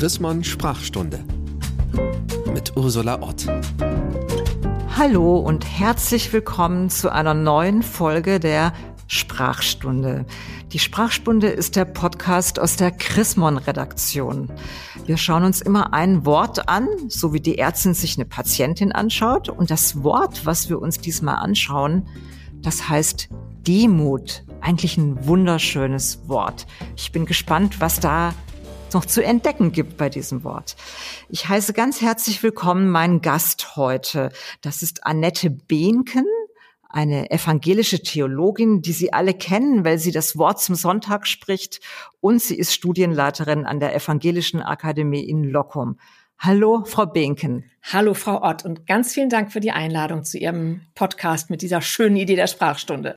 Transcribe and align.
Chrismon 0.00 0.42
Sprachstunde 0.42 1.22
mit 2.54 2.74
Ursula 2.74 3.20
Ott. 3.20 3.46
Hallo 4.96 5.36
und 5.36 5.66
herzlich 5.66 6.32
willkommen 6.32 6.88
zu 6.88 7.12
einer 7.12 7.34
neuen 7.34 7.82
Folge 7.82 8.40
der 8.40 8.72
Sprachstunde. 9.08 10.24
Die 10.72 10.78
Sprachstunde 10.78 11.48
ist 11.48 11.76
der 11.76 11.84
Podcast 11.84 12.58
aus 12.58 12.76
der 12.76 12.92
Chrismon-Redaktion. 12.92 14.50
Wir 15.04 15.18
schauen 15.18 15.44
uns 15.44 15.60
immer 15.60 15.92
ein 15.92 16.24
Wort 16.24 16.70
an, 16.70 16.88
so 17.08 17.34
wie 17.34 17.40
die 17.40 17.58
Ärztin 17.58 17.92
sich 17.92 18.16
eine 18.16 18.24
Patientin 18.24 18.92
anschaut. 18.92 19.50
Und 19.50 19.70
das 19.70 20.02
Wort, 20.02 20.46
was 20.46 20.70
wir 20.70 20.80
uns 20.80 20.98
diesmal 21.00 21.36
anschauen, 21.36 22.08
das 22.62 22.88
heißt 22.88 23.28
Demut. 23.66 24.44
Eigentlich 24.62 24.96
ein 24.96 25.26
wunderschönes 25.26 26.26
Wort. 26.26 26.66
Ich 26.96 27.12
bin 27.12 27.26
gespannt, 27.26 27.82
was 27.82 28.00
da 28.00 28.32
noch 28.94 29.04
zu 29.04 29.24
entdecken 29.24 29.72
gibt 29.72 29.96
bei 29.96 30.08
diesem 30.08 30.44
Wort. 30.44 30.76
Ich 31.28 31.48
heiße 31.48 31.72
ganz 31.72 32.00
herzlich 32.00 32.42
willkommen 32.42 32.90
meinen 32.90 33.20
Gast 33.20 33.76
heute. 33.76 34.30
Das 34.60 34.82
ist 34.82 35.06
Annette 35.06 35.50
Behnken 35.50 36.26
eine 36.90 37.30
evangelische 37.30 38.02
Theologin, 38.02 38.82
die 38.82 38.92
Sie 38.92 39.12
alle 39.12 39.32
kennen, 39.32 39.84
weil 39.84 39.98
sie 39.98 40.10
das 40.10 40.36
Wort 40.36 40.60
zum 40.60 40.74
Sonntag 40.74 41.26
spricht. 41.26 41.80
Und 42.20 42.42
sie 42.42 42.56
ist 42.56 42.74
Studienleiterin 42.74 43.64
an 43.64 43.80
der 43.80 43.94
Evangelischen 43.94 44.60
Akademie 44.60 45.22
in 45.22 45.44
Lockum. 45.44 45.98
Hallo, 46.38 46.84
Frau 46.84 47.06
Behnken. 47.06 47.70
Hallo, 47.82 48.14
Frau 48.14 48.42
Ott. 48.42 48.64
Und 48.64 48.86
ganz 48.86 49.14
vielen 49.14 49.28
Dank 49.28 49.52
für 49.52 49.60
die 49.60 49.72
Einladung 49.72 50.24
zu 50.24 50.38
Ihrem 50.38 50.82
Podcast 50.94 51.50
mit 51.50 51.62
dieser 51.62 51.80
schönen 51.80 52.16
Idee 52.16 52.36
der 52.36 52.46
Sprachstunde. 52.46 53.14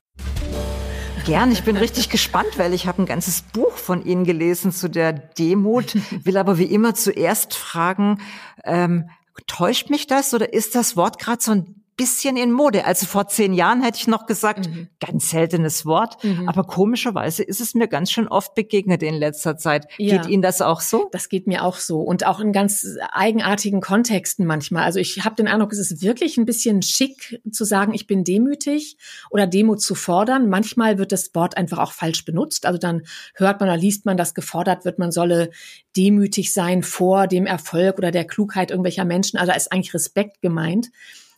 Gern, 1.24 1.52
ich 1.52 1.64
bin 1.64 1.78
richtig 1.78 2.10
gespannt, 2.10 2.58
weil 2.58 2.74
ich 2.74 2.86
habe 2.86 3.02
ein 3.02 3.06
ganzes 3.06 3.40
Buch 3.40 3.72
von 3.72 4.04
Ihnen 4.04 4.24
gelesen 4.24 4.72
zu 4.72 4.90
der 4.90 5.14
Demut, 5.14 5.96
will 6.22 6.36
aber 6.36 6.58
wie 6.58 6.64
immer 6.64 6.94
zuerst 6.94 7.54
fragen, 7.54 8.20
ähm, 8.62 9.08
täuscht 9.46 9.88
mich 9.88 10.06
das 10.06 10.34
oder 10.34 10.52
ist 10.52 10.74
das 10.74 10.98
Wort 10.98 11.18
gerade 11.18 11.42
so 11.42 11.52
ein 11.52 11.83
bisschen 11.96 12.36
in 12.36 12.52
Mode. 12.52 12.84
Also 12.84 13.06
vor 13.06 13.28
zehn 13.28 13.52
Jahren 13.52 13.82
hätte 13.82 13.98
ich 13.98 14.06
noch 14.06 14.26
gesagt, 14.26 14.68
mhm. 14.68 14.88
ganz 15.00 15.30
seltenes 15.30 15.86
Wort, 15.86 16.22
mhm. 16.24 16.48
aber 16.48 16.64
komischerweise 16.64 17.42
ist 17.42 17.60
es 17.60 17.74
mir 17.74 17.88
ganz 17.88 18.10
schön 18.10 18.28
oft 18.28 18.54
begegnet 18.54 19.02
in 19.02 19.14
letzter 19.14 19.56
Zeit. 19.56 19.86
Ja. 19.98 20.16
Geht 20.16 20.30
Ihnen 20.30 20.42
das 20.42 20.60
auch 20.60 20.80
so? 20.80 21.08
Das 21.12 21.28
geht 21.28 21.46
mir 21.46 21.64
auch 21.64 21.76
so 21.76 22.00
und 22.00 22.26
auch 22.26 22.40
in 22.40 22.52
ganz 22.52 22.86
eigenartigen 23.12 23.80
Kontexten 23.80 24.46
manchmal. 24.46 24.84
Also 24.84 24.98
ich 24.98 25.24
habe 25.24 25.36
den 25.36 25.48
Eindruck, 25.48 25.72
es 25.72 25.78
ist 25.78 26.02
wirklich 26.02 26.36
ein 26.36 26.44
bisschen 26.44 26.82
schick 26.82 27.40
zu 27.50 27.64
sagen, 27.64 27.94
ich 27.94 28.06
bin 28.06 28.24
demütig 28.24 28.96
oder 29.30 29.46
Demut 29.46 29.80
zu 29.80 29.94
fordern. 29.94 30.48
Manchmal 30.48 30.98
wird 30.98 31.12
das 31.12 31.34
Wort 31.34 31.56
einfach 31.56 31.78
auch 31.78 31.92
falsch 31.92 32.24
benutzt. 32.24 32.66
Also 32.66 32.78
dann 32.78 33.02
hört 33.34 33.60
man 33.60 33.68
oder 33.68 33.78
liest 33.78 34.04
man, 34.04 34.16
dass 34.16 34.34
gefordert 34.34 34.84
wird, 34.84 34.98
man 34.98 35.12
solle 35.12 35.50
demütig 35.96 36.52
sein 36.52 36.82
vor 36.82 37.26
dem 37.26 37.46
Erfolg 37.46 37.98
oder 37.98 38.10
der 38.10 38.24
Klugheit 38.24 38.70
irgendwelcher 38.70 39.04
Menschen. 39.04 39.38
Also 39.38 39.52
da 39.52 39.56
ist 39.56 39.72
eigentlich 39.72 39.94
Respekt 39.94 40.42
gemeint. 40.42 40.90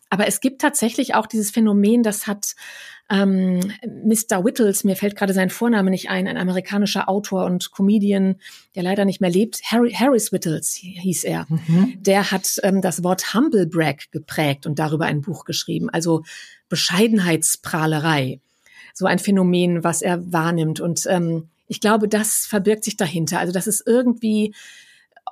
Aber 0.09 0.27
es 0.27 0.41
gibt 0.41 0.61
tatsächlich 0.61 1.15
auch 1.15 1.27
dieses 1.27 1.51
Phänomen, 1.51 2.03
das 2.03 2.27
hat 2.27 2.55
ähm, 3.09 3.61
Mr. 3.85 4.45
Whittles, 4.45 4.83
mir 4.83 4.97
fällt 4.97 5.17
gerade 5.17 5.33
sein 5.33 5.51
Vorname 5.51 5.91
nicht 5.91 6.11
ein, 6.11 6.27
ein 6.27 6.37
amerikanischer 6.37 7.09
Autor 7.09 7.45
und 7.45 7.71
Comedian, 7.71 8.37
der 8.75 8.83
leider 8.83 9.05
nicht 9.05 9.21
mehr 9.21 9.31
lebt, 9.31 9.61
Harry, 9.65 9.93
Harris 9.93 10.33
Whittles 10.33 10.75
hieß 10.75 11.25
er. 11.25 11.47
Mhm. 11.49 11.95
Der 12.01 12.33
hat 12.33 12.57
ähm, 12.63 12.83
das 12.83 13.05
Wort 13.05 13.35
Humble 13.35 13.67
Brag 13.67 14.11
geprägt 14.11 14.67
und 14.67 14.79
darüber 14.79 15.07
ein 15.07 15.21
Buch 15.21 15.45
geschrieben, 15.45 15.89
also 15.91 16.25
Bescheidenheitsprahlerei. 16.69 18.41
So 18.93 19.07
ein 19.07 19.19
Phänomen, 19.19 19.85
was 19.85 20.03
er 20.03 20.33
wahrnimmt. 20.33 20.81
Und 20.81 21.05
ähm, 21.09 21.49
ich 21.69 21.81
glaube, 21.81 22.09
das 22.09 22.47
verbirgt 22.47 22.83
sich 22.83 22.97
dahinter. 22.97 23.39
Also, 23.39 23.53
dass 23.53 23.67
es 23.67 23.83
irgendwie 23.85 24.55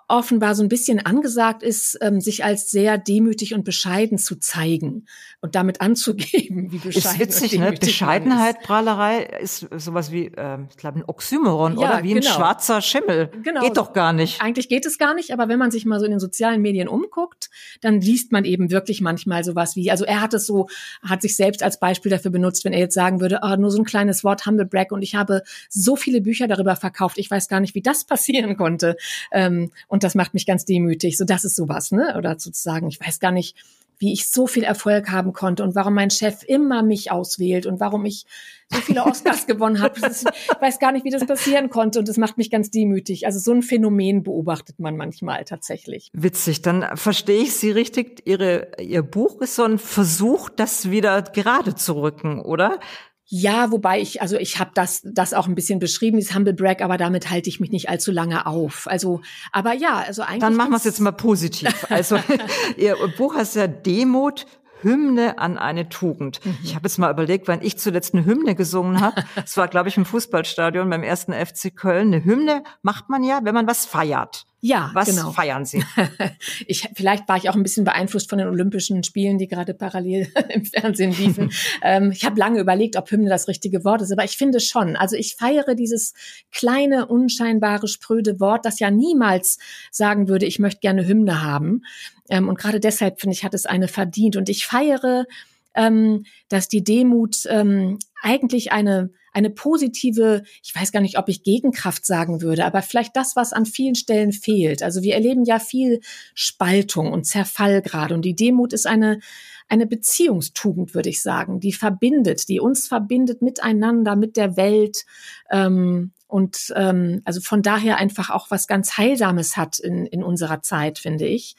offenbar 0.08 0.54
so 0.54 0.62
ein 0.62 0.68
bisschen 0.68 1.04
angesagt 1.04 1.62
ist, 1.62 1.98
ähm, 2.00 2.20
sich 2.20 2.44
als 2.44 2.70
sehr 2.70 2.98
demütig 2.98 3.54
und 3.54 3.64
bescheiden 3.64 4.18
zu 4.18 4.36
zeigen 4.36 5.06
und 5.40 5.54
damit 5.54 5.80
anzugeben, 5.80 6.72
wie 6.72 6.78
bescheiden 6.78 7.20
ist 7.20 7.42
witzig, 7.42 7.58
ne? 7.58 7.72
Bescheidenheit, 7.72 8.58
ist. 8.58 8.64
Prahlerei 8.64 9.24
ist 9.40 9.66
sowas 9.76 10.12
wie, 10.12 10.26
äh, 10.26 10.58
ich 10.68 10.76
glaube, 10.76 11.00
ein 11.00 11.04
Oxymoron 11.06 11.78
ja, 11.78 11.78
oder 11.78 12.02
wie 12.02 12.14
genau. 12.14 12.26
ein 12.26 12.32
schwarzer 12.34 12.82
Schimmel. 12.82 13.30
Genau. 13.42 13.60
Geht 13.60 13.76
doch 13.76 13.92
gar 13.92 14.12
nicht. 14.12 14.40
Eigentlich 14.40 14.68
geht 14.68 14.86
es 14.86 14.98
gar 14.98 15.14
nicht, 15.14 15.32
aber 15.32 15.48
wenn 15.48 15.58
man 15.58 15.70
sich 15.70 15.86
mal 15.86 15.98
so 15.98 16.04
in 16.04 16.12
den 16.12 16.20
sozialen 16.20 16.60
Medien 16.60 16.88
umguckt, 16.88 17.50
dann 17.80 18.00
liest 18.00 18.32
man 18.32 18.44
eben 18.44 18.70
wirklich 18.70 19.00
manchmal 19.00 19.44
sowas 19.44 19.76
wie, 19.76 19.90
also 19.90 20.04
er 20.04 20.20
hat 20.20 20.34
es 20.34 20.46
so, 20.46 20.68
hat 21.02 21.22
sich 21.22 21.36
selbst 21.36 21.62
als 21.62 21.78
Beispiel 21.78 22.10
dafür 22.10 22.30
benutzt, 22.30 22.64
wenn 22.64 22.72
er 22.72 22.80
jetzt 22.80 22.94
sagen 22.94 23.20
würde, 23.20 23.40
oh, 23.42 23.56
nur 23.56 23.70
so 23.70 23.78
ein 23.78 23.84
kleines 23.84 24.24
Wort 24.24 24.46
Humble 24.46 24.66
Brag 24.66 24.92
und 24.92 25.02
ich 25.02 25.14
habe 25.14 25.42
so 25.68 25.96
viele 25.96 26.20
Bücher 26.20 26.48
darüber 26.48 26.76
verkauft, 26.76 27.18
ich 27.18 27.30
weiß 27.30 27.48
gar 27.48 27.60
nicht, 27.60 27.74
wie 27.74 27.82
das 27.82 28.04
passieren 28.06 28.56
konnte. 28.56 28.96
Ähm, 29.32 29.70
und 29.94 30.02
das 30.02 30.16
macht 30.16 30.34
mich 30.34 30.44
ganz 30.44 30.64
demütig. 30.64 31.16
So, 31.16 31.24
das 31.24 31.44
ist 31.44 31.54
sowas, 31.54 31.92
ne? 31.92 32.16
Oder 32.18 32.36
sozusagen, 32.36 32.88
ich 32.88 32.98
weiß 32.98 33.20
gar 33.20 33.30
nicht, 33.30 33.54
wie 33.98 34.12
ich 34.12 34.28
so 34.28 34.48
viel 34.48 34.64
Erfolg 34.64 35.12
haben 35.12 35.32
konnte 35.32 35.62
und 35.62 35.76
warum 35.76 35.94
mein 35.94 36.10
Chef 36.10 36.42
immer 36.42 36.82
mich 36.82 37.12
auswählt 37.12 37.64
und 37.64 37.78
warum 37.78 38.04
ich 38.04 38.26
so 38.72 38.80
viele 38.80 39.04
Oscars 39.04 39.46
gewonnen 39.46 39.80
habe. 39.80 39.94
Ich 40.00 40.60
weiß 40.60 40.80
gar 40.80 40.90
nicht, 40.90 41.04
wie 41.04 41.10
das 41.10 41.24
passieren 41.24 41.70
konnte 41.70 42.00
und 42.00 42.08
das 42.08 42.16
macht 42.16 42.38
mich 42.38 42.50
ganz 42.50 42.72
demütig. 42.72 43.24
Also 43.24 43.38
so 43.38 43.52
ein 43.52 43.62
Phänomen 43.62 44.24
beobachtet 44.24 44.80
man 44.80 44.96
manchmal 44.96 45.44
tatsächlich. 45.44 46.10
Witzig, 46.12 46.62
dann 46.62 46.96
verstehe 46.96 47.42
ich 47.42 47.54
Sie 47.54 47.70
richtig. 47.70 48.22
Ihre, 48.26 48.72
Ihr 48.80 49.04
Buch 49.04 49.40
ist 49.42 49.54
so 49.54 49.62
ein 49.62 49.78
Versuch, 49.78 50.48
das 50.48 50.90
wieder 50.90 51.22
gerade 51.22 51.76
zu 51.76 52.02
rücken, 52.02 52.40
oder? 52.40 52.80
Ja, 53.26 53.70
wobei 53.70 54.00
ich, 54.00 54.20
also 54.20 54.36
ich 54.36 54.58
habe 54.58 54.72
das, 54.74 55.00
das 55.04 55.32
auch 55.32 55.46
ein 55.46 55.54
bisschen 55.54 55.78
beschrieben, 55.78 56.18
dieses 56.18 56.34
Humble 56.34 56.52
Brag, 56.52 56.82
aber 56.82 56.98
damit 56.98 57.30
halte 57.30 57.48
ich 57.48 57.58
mich 57.58 57.70
nicht 57.70 57.88
allzu 57.88 58.12
lange 58.12 58.46
auf. 58.46 58.86
Also, 58.86 59.22
aber 59.50 59.72
ja, 59.72 60.04
also 60.06 60.22
eigentlich. 60.22 60.40
Dann 60.40 60.56
machen 60.56 60.70
wir 60.70 60.76
es 60.76 60.84
jetzt 60.84 61.00
mal 61.00 61.12
positiv. 61.12 61.86
Also, 61.90 62.18
Ihr 62.76 62.96
Buch 63.16 63.34
heißt 63.34 63.56
ja 63.56 63.66
Demut, 63.66 64.46
Hymne 64.82 65.38
an 65.38 65.56
eine 65.56 65.88
Tugend. 65.88 66.44
Mhm. 66.44 66.58
Ich 66.62 66.74
habe 66.74 66.86
jetzt 66.86 66.98
mal 66.98 67.10
überlegt, 67.10 67.48
wann 67.48 67.62
ich 67.62 67.78
zuletzt 67.78 68.14
eine 68.14 68.26
Hymne 68.26 68.54
gesungen 68.54 69.00
habe. 69.00 69.24
Es 69.44 69.56
war, 69.56 69.68
glaube 69.68 69.88
ich, 69.88 69.96
im 69.96 70.04
Fußballstadion 70.04 70.88
beim 70.90 71.02
ersten 71.02 71.32
FC 71.32 71.74
Köln. 71.74 72.12
Eine 72.12 72.24
Hymne 72.24 72.62
macht 72.82 73.08
man 73.08 73.24
ja, 73.24 73.40
wenn 73.42 73.54
man 73.54 73.66
was 73.66 73.86
feiert. 73.86 74.46
Ja, 74.66 74.90
was 74.94 75.10
genau. 75.10 75.30
feiern 75.30 75.66
Sie? 75.66 75.84
ich, 76.66 76.88
vielleicht 76.94 77.28
war 77.28 77.36
ich 77.36 77.50
auch 77.50 77.54
ein 77.54 77.62
bisschen 77.62 77.84
beeinflusst 77.84 78.30
von 78.30 78.38
den 78.38 78.48
Olympischen 78.48 79.04
Spielen, 79.04 79.36
die 79.36 79.46
gerade 79.46 79.74
parallel 79.74 80.26
im 80.48 80.64
Fernsehen 80.64 81.12
liefen. 81.12 81.52
ähm, 81.82 82.12
ich 82.12 82.24
habe 82.24 82.40
lange 82.40 82.60
überlegt, 82.60 82.96
ob 82.96 83.10
Hymne 83.10 83.28
das 83.28 83.46
richtige 83.46 83.84
Wort 83.84 84.00
ist, 84.00 84.10
aber 84.10 84.24
ich 84.24 84.38
finde 84.38 84.60
schon. 84.60 84.96
Also 84.96 85.16
ich 85.16 85.36
feiere 85.36 85.74
dieses 85.74 86.14
kleine, 86.50 87.04
unscheinbare, 87.04 87.88
spröde 87.88 88.40
Wort, 88.40 88.64
das 88.64 88.80
ja 88.80 88.90
niemals 88.90 89.58
sagen 89.90 90.28
würde, 90.28 90.46
ich 90.46 90.58
möchte 90.58 90.80
gerne 90.80 91.06
Hymne 91.06 91.42
haben. 91.42 91.82
Ähm, 92.30 92.48
und 92.48 92.58
gerade 92.58 92.80
deshalb 92.80 93.20
finde 93.20 93.34
ich, 93.34 93.44
hat 93.44 93.52
es 93.52 93.66
eine 93.66 93.86
verdient. 93.86 94.34
Und 94.34 94.48
ich 94.48 94.64
feiere, 94.64 95.26
ähm, 95.74 96.24
dass 96.48 96.68
die 96.68 96.82
Demut 96.82 97.44
ähm, 97.50 97.98
eigentlich 98.22 98.72
eine 98.72 99.10
eine 99.34 99.50
positive, 99.50 100.42
ich 100.62 100.74
weiß 100.74 100.92
gar 100.92 101.00
nicht, 101.00 101.18
ob 101.18 101.28
ich 101.28 101.42
Gegenkraft 101.42 102.06
sagen 102.06 102.40
würde, 102.40 102.64
aber 102.64 102.82
vielleicht 102.82 103.16
das, 103.16 103.36
was 103.36 103.52
an 103.52 103.66
vielen 103.66 103.94
Stellen 103.94 104.32
fehlt. 104.32 104.82
Also 104.82 105.02
wir 105.02 105.14
erleben 105.14 105.44
ja 105.44 105.58
viel 105.58 106.00
Spaltung 106.34 107.12
und 107.12 107.24
Zerfall 107.26 107.82
gerade 107.82 108.14
und 108.14 108.22
die 108.22 108.36
Demut 108.36 108.72
ist 108.72 108.86
eine 108.86 109.20
eine 109.66 109.86
Beziehungstugend, 109.86 110.94
würde 110.94 111.08
ich 111.08 111.22
sagen, 111.22 111.58
die 111.58 111.72
verbindet, 111.72 112.48
die 112.48 112.60
uns 112.60 112.86
verbindet 112.86 113.40
miteinander, 113.40 114.14
mit 114.14 114.36
der 114.36 114.56
Welt 114.58 115.06
ähm, 115.50 116.12
und 116.26 116.72
ähm, 116.74 117.22
also 117.24 117.40
von 117.40 117.62
daher 117.62 117.98
einfach 117.98 118.30
auch 118.30 118.50
was 118.50 118.66
ganz 118.66 118.98
Heilsames 118.98 119.56
hat 119.56 119.78
in, 119.78 120.04
in 120.06 120.24
unserer 120.24 120.62
Zeit, 120.62 120.98
finde 120.98 121.26
ich. 121.26 121.54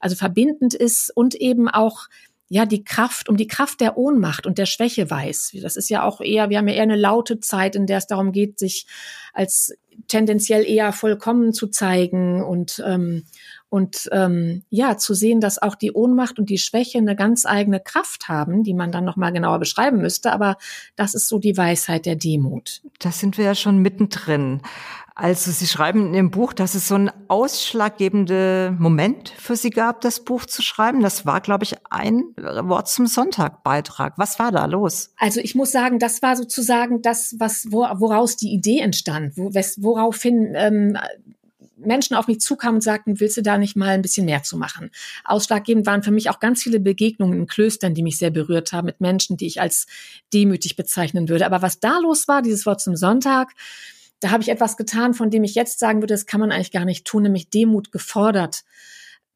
Also 0.00 0.16
verbindend 0.16 0.74
ist 0.74 1.10
und 1.16 1.34
eben 1.34 1.68
auch 1.68 2.08
ja 2.48 2.66
die 2.66 2.84
Kraft, 2.84 3.28
um 3.28 3.36
die 3.36 3.46
Kraft 3.46 3.80
der 3.80 3.96
Ohnmacht 3.96 4.46
und 4.46 4.58
der 4.58 4.66
Schwäche 4.66 5.10
weiß. 5.10 5.52
Das 5.62 5.76
ist 5.76 5.90
ja 5.90 6.02
auch 6.02 6.20
eher, 6.20 6.50
wir 6.50 6.58
haben 6.58 6.68
ja 6.68 6.74
eher 6.74 6.82
eine 6.82 6.96
laute 6.96 7.40
Zeit, 7.40 7.76
in 7.76 7.86
der 7.86 7.98
es 7.98 8.06
darum 8.06 8.32
geht, 8.32 8.58
sich 8.58 8.86
als 9.32 9.72
tendenziell 10.06 10.64
eher 10.64 10.92
vollkommen 10.92 11.52
zu 11.52 11.68
zeigen 11.68 12.42
und 12.42 12.82
ähm, 12.86 13.24
und 13.70 14.08
ähm, 14.12 14.62
ja 14.70 14.96
zu 14.96 15.12
sehen, 15.12 15.40
dass 15.40 15.60
auch 15.60 15.74
die 15.74 15.92
Ohnmacht 15.92 16.38
und 16.38 16.48
die 16.48 16.58
Schwäche 16.58 16.98
eine 16.98 17.14
ganz 17.14 17.44
eigene 17.44 17.80
Kraft 17.80 18.28
haben, 18.28 18.62
die 18.62 18.74
man 18.74 18.92
dann 18.92 19.04
noch 19.04 19.16
mal 19.16 19.30
genauer 19.30 19.58
beschreiben 19.58 19.98
müsste. 19.98 20.32
Aber 20.32 20.56
das 20.96 21.14
ist 21.14 21.28
so 21.28 21.38
die 21.38 21.56
Weisheit 21.56 22.06
der 22.06 22.16
Demut. 22.16 22.80
Da 22.98 23.12
sind 23.12 23.36
wir 23.36 23.44
ja 23.44 23.54
schon 23.54 23.78
mittendrin. 23.78 24.62
Also 25.20 25.50
Sie 25.50 25.66
schreiben 25.66 26.06
in 26.06 26.14
Ihrem 26.14 26.30
Buch, 26.30 26.52
dass 26.52 26.76
es 26.76 26.86
so 26.86 26.94
ein 26.94 27.10
ausschlaggebender 27.26 28.70
Moment 28.78 29.30
für 29.36 29.56
Sie 29.56 29.70
gab, 29.70 30.00
das 30.00 30.22
Buch 30.22 30.46
zu 30.46 30.62
schreiben. 30.62 31.00
Das 31.00 31.26
war, 31.26 31.40
glaube 31.40 31.64
ich, 31.64 31.74
ein 31.90 32.22
Wort 32.36 32.86
zum 32.86 33.08
Sonntag-Beitrag. 33.08 34.14
Was 34.16 34.38
war 34.38 34.52
da 34.52 34.66
los? 34.66 35.10
Also 35.16 35.40
ich 35.40 35.56
muss 35.56 35.72
sagen, 35.72 35.98
das 35.98 36.22
war 36.22 36.36
sozusagen 36.36 37.02
das, 37.02 37.34
was 37.40 37.66
woraus 37.72 38.36
die 38.36 38.52
Idee 38.52 38.78
entstand, 38.78 39.36
woraufhin 39.88 40.52
ähm, 40.54 40.98
Menschen 41.78 42.16
auf 42.16 42.26
mich 42.26 42.40
zukamen 42.40 42.76
und 42.76 42.80
sagten, 42.82 43.20
willst 43.20 43.36
du 43.36 43.42
da 43.42 43.56
nicht 43.56 43.76
mal 43.76 43.90
ein 43.90 44.02
bisschen 44.02 44.26
mehr 44.26 44.42
zu 44.42 44.56
machen? 44.56 44.90
Ausschlaggebend 45.24 45.86
waren 45.86 46.02
für 46.02 46.10
mich 46.10 46.28
auch 46.28 46.40
ganz 46.40 46.62
viele 46.62 46.80
Begegnungen 46.80 47.38
in 47.38 47.46
Klöstern, 47.46 47.94
die 47.94 48.02
mich 48.02 48.18
sehr 48.18 48.30
berührt 48.30 48.72
haben, 48.72 48.86
mit 48.86 49.00
Menschen, 49.00 49.36
die 49.36 49.46
ich 49.46 49.60
als 49.60 49.86
demütig 50.32 50.76
bezeichnen 50.76 51.28
würde. 51.28 51.46
Aber 51.46 51.62
was 51.62 51.80
da 51.80 51.98
los 51.98 52.28
war, 52.28 52.42
dieses 52.42 52.66
Wort 52.66 52.80
zum 52.80 52.96
Sonntag, 52.96 53.52
da 54.20 54.30
habe 54.30 54.42
ich 54.42 54.48
etwas 54.48 54.76
getan, 54.76 55.14
von 55.14 55.30
dem 55.30 55.44
ich 55.44 55.54
jetzt 55.54 55.78
sagen 55.78 56.02
würde, 56.02 56.14
das 56.14 56.26
kann 56.26 56.40
man 56.40 56.50
eigentlich 56.50 56.72
gar 56.72 56.84
nicht 56.84 57.06
tun, 57.06 57.22
nämlich 57.22 57.50
Demut 57.50 57.92
gefordert. 57.92 58.64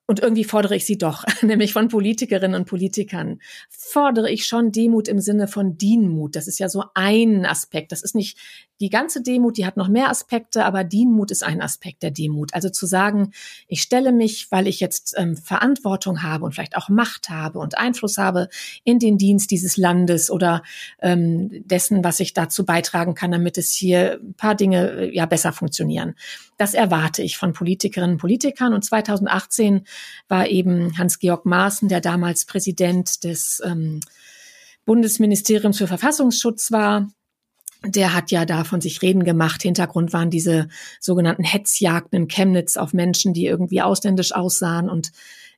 Und 0.06 0.20
irgendwie 0.20 0.44
fordere 0.44 0.74
ich 0.74 0.84
sie 0.84 0.98
doch, 0.98 1.24
nämlich 1.42 1.72
von 1.72 1.88
Politikerinnen 1.88 2.60
und 2.60 2.68
Politikern. 2.68 3.40
Fordere 3.70 4.30
ich 4.30 4.46
schon 4.46 4.72
Demut 4.72 5.06
im 5.08 5.20
Sinne 5.20 5.46
von 5.46 5.78
Dienmut. 5.78 6.34
Das 6.34 6.48
ist 6.48 6.58
ja 6.58 6.68
so 6.68 6.84
ein 6.94 7.46
Aspekt. 7.46 7.92
Das 7.92 8.02
ist 8.02 8.14
nicht 8.14 8.36
die 8.82 8.90
ganze 8.90 9.22
Demut, 9.22 9.58
die 9.58 9.64
hat 9.64 9.76
noch 9.76 9.86
mehr 9.86 10.10
Aspekte, 10.10 10.64
aber 10.64 10.82
Dienmut 10.82 11.30
ist 11.30 11.44
ein 11.44 11.62
Aspekt 11.62 12.02
der 12.02 12.10
Demut. 12.10 12.52
Also 12.52 12.68
zu 12.68 12.84
sagen, 12.84 13.32
ich 13.68 13.80
stelle 13.80 14.10
mich, 14.10 14.50
weil 14.50 14.66
ich 14.66 14.80
jetzt 14.80 15.14
ähm, 15.16 15.36
Verantwortung 15.36 16.24
habe 16.24 16.44
und 16.44 16.52
vielleicht 16.52 16.76
auch 16.76 16.88
Macht 16.88 17.30
habe 17.30 17.60
und 17.60 17.78
Einfluss 17.78 18.18
habe 18.18 18.48
in 18.82 18.98
den 18.98 19.18
Dienst 19.18 19.52
dieses 19.52 19.76
Landes 19.76 20.32
oder 20.32 20.64
ähm, 21.00 21.62
dessen, 21.64 22.02
was 22.02 22.18
ich 22.18 22.34
dazu 22.34 22.66
beitragen 22.66 23.14
kann, 23.14 23.30
damit 23.30 23.56
es 23.56 23.70
hier 23.70 24.18
ein 24.20 24.34
paar 24.34 24.56
Dinge 24.56 24.90
äh, 24.90 25.14
ja 25.14 25.26
besser 25.26 25.52
funktionieren. 25.52 26.16
Das 26.58 26.74
erwarte 26.74 27.22
ich 27.22 27.38
von 27.38 27.52
Politikerinnen 27.52 28.16
und 28.16 28.20
Politikern. 28.20 28.74
Und 28.74 28.84
2018 28.84 29.86
war 30.26 30.48
eben 30.48 30.98
Hans-Georg 30.98 31.46
Maaßen, 31.46 31.88
der 31.88 32.00
damals 32.00 32.46
Präsident 32.46 33.22
des 33.22 33.62
ähm, 33.64 34.00
Bundesministeriums 34.84 35.78
für 35.78 35.86
Verfassungsschutz 35.86 36.72
war, 36.72 37.06
der 37.86 38.14
hat 38.14 38.30
ja 38.30 38.44
da 38.44 38.64
von 38.64 38.80
sich 38.80 39.02
reden 39.02 39.24
gemacht. 39.24 39.62
Hintergrund 39.62 40.12
waren 40.12 40.30
diese 40.30 40.68
sogenannten 41.00 41.44
Hetzjagden 41.44 42.22
in 42.22 42.28
Chemnitz 42.28 42.76
auf 42.76 42.92
Menschen, 42.92 43.32
die 43.32 43.46
irgendwie 43.46 43.82
ausländisch 43.82 44.32
aussahen. 44.32 44.88
Und 44.88 45.12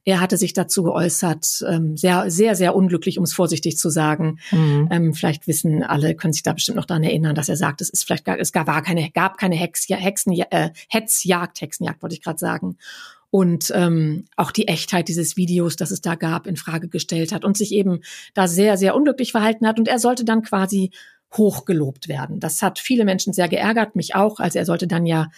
er 0.04 0.20
hatte 0.20 0.36
sich 0.36 0.52
dazu 0.52 0.82
geäußert, 0.82 1.64
ähm, 1.68 1.96
sehr, 1.96 2.30
sehr, 2.30 2.56
sehr 2.56 2.74
unglücklich, 2.74 3.18
um 3.18 3.24
es 3.24 3.32
vorsichtig 3.32 3.78
zu 3.78 3.88
sagen. 3.88 4.38
Mhm. 4.50 4.88
Ähm, 4.90 5.14
vielleicht 5.14 5.46
wissen 5.46 5.82
alle, 5.82 6.14
können 6.14 6.32
sich 6.32 6.42
da 6.42 6.52
bestimmt 6.52 6.76
noch 6.76 6.84
daran 6.84 7.04
erinnern, 7.04 7.34
dass 7.34 7.48
er 7.48 7.56
sagt, 7.56 7.80
es 7.80 7.88
ist 7.88 8.04
vielleicht 8.04 8.24
gar, 8.24 8.38
es 8.38 8.52
gab, 8.52 8.66
war 8.66 8.82
keine, 8.82 9.10
gab 9.10 9.38
keine 9.38 9.56
Hex, 9.56 9.86
Hexen, 9.88 10.32
äh, 10.32 10.70
Hetzjagd, 10.88 11.60
Hexenjagd 11.60 12.02
wollte 12.02 12.14
ich 12.14 12.22
gerade 12.22 12.38
sagen 12.38 12.76
und 13.34 13.72
ähm, 13.74 14.26
auch 14.36 14.52
die 14.52 14.68
Echtheit 14.68 15.08
dieses 15.08 15.36
Videos, 15.36 15.74
das 15.74 15.90
es 15.90 16.00
da 16.00 16.14
gab, 16.14 16.46
in 16.46 16.54
Frage 16.54 16.86
gestellt 16.86 17.32
hat 17.32 17.44
und 17.44 17.56
sich 17.56 17.72
eben 17.72 18.02
da 18.32 18.46
sehr, 18.46 18.76
sehr 18.76 18.94
unglücklich 18.94 19.32
verhalten 19.32 19.66
hat. 19.66 19.80
Und 19.80 19.88
er 19.88 19.98
sollte 19.98 20.24
dann 20.24 20.42
quasi 20.42 20.92
hochgelobt 21.32 22.08
werden. 22.08 22.40
Das 22.40 22.62
hat 22.62 22.78
viele 22.78 23.04
Menschen 23.04 23.32
sehr 23.32 23.48
geärgert, 23.48 23.96
mich 23.96 24.14
auch. 24.14 24.38
Also 24.40 24.58
er 24.58 24.66
sollte 24.66 24.86
dann 24.86 25.06
ja 25.06 25.30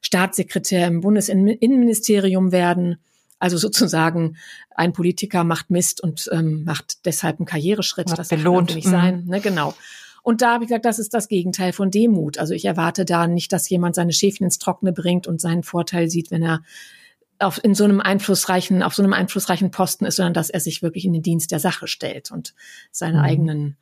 Staatssekretär 0.00 0.86
im 0.86 1.00
Bundesinnenministerium 1.00 2.52
werden. 2.52 2.98
Also 3.38 3.56
sozusagen 3.56 4.36
ein 4.74 4.92
Politiker 4.92 5.44
macht 5.44 5.70
Mist 5.70 6.02
und 6.02 6.28
ähm, 6.32 6.64
macht 6.64 7.06
deshalb 7.06 7.38
einen 7.38 7.46
Karriereschritt. 7.46 8.10
Hat 8.10 8.18
das 8.18 8.28
belohnt. 8.28 8.74
nicht 8.74 8.88
sein. 8.88 9.24
Mhm. 9.24 9.30
Ne, 9.30 9.40
genau. 9.40 9.74
Und 10.22 10.42
da 10.42 10.54
habe 10.54 10.64
ich 10.64 10.68
gesagt, 10.68 10.84
das 10.84 10.98
ist 10.98 11.14
das 11.14 11.28
Gegenteil 11.28 11.72
von 11.72 11.90
Demut. 11.90 12.38
Also 12.38 12.52
ich 12.52 12.64
erwarte 12.64 13.04
da 13.04 13.26
nicht, 13.26 13.52
dass 13.52 13.68
jemand 13.68 13.94
seine 13.94 14.12
Schäfchen 14.12 14.44
ins 14.44 14.58
Trockene 14.58 14.92
bringt 14.92 15.26
und 15.26 15.40
seinen 15.40 15.62
Vorteil 15.62 16.10
sieht, 16.10 16.30
wenn 16.30 16.42
er 16.42 16.62
auf, 17.38 17.62
in 17.62 17.74
so 17.74 17.84
einem 17.84 18.00
einflussreichen, 18.00 18.82
auf 18.82 18.94
so 18.94 19.02
einem 19.02 19.12
einflussreichen 19.12 19.70
Posten 19.70 20.04
ist, 20.04 20.16
sondern 20.16 20.34
dass 20.34 20.50
er 20.50 20.60
sich 20.60 20.82
wirklich 20.82 21.04
in 21.04 21.12
den 21.12 21.22
Dienst 21.22 21.52
der 21.52 21.60
Sache 21.60 21.86
stellt 21.86 22.30
und 22.30 22.54
seine 22.90 23.18
mhm. 23.18 23.24
eigenen 23.24 23.76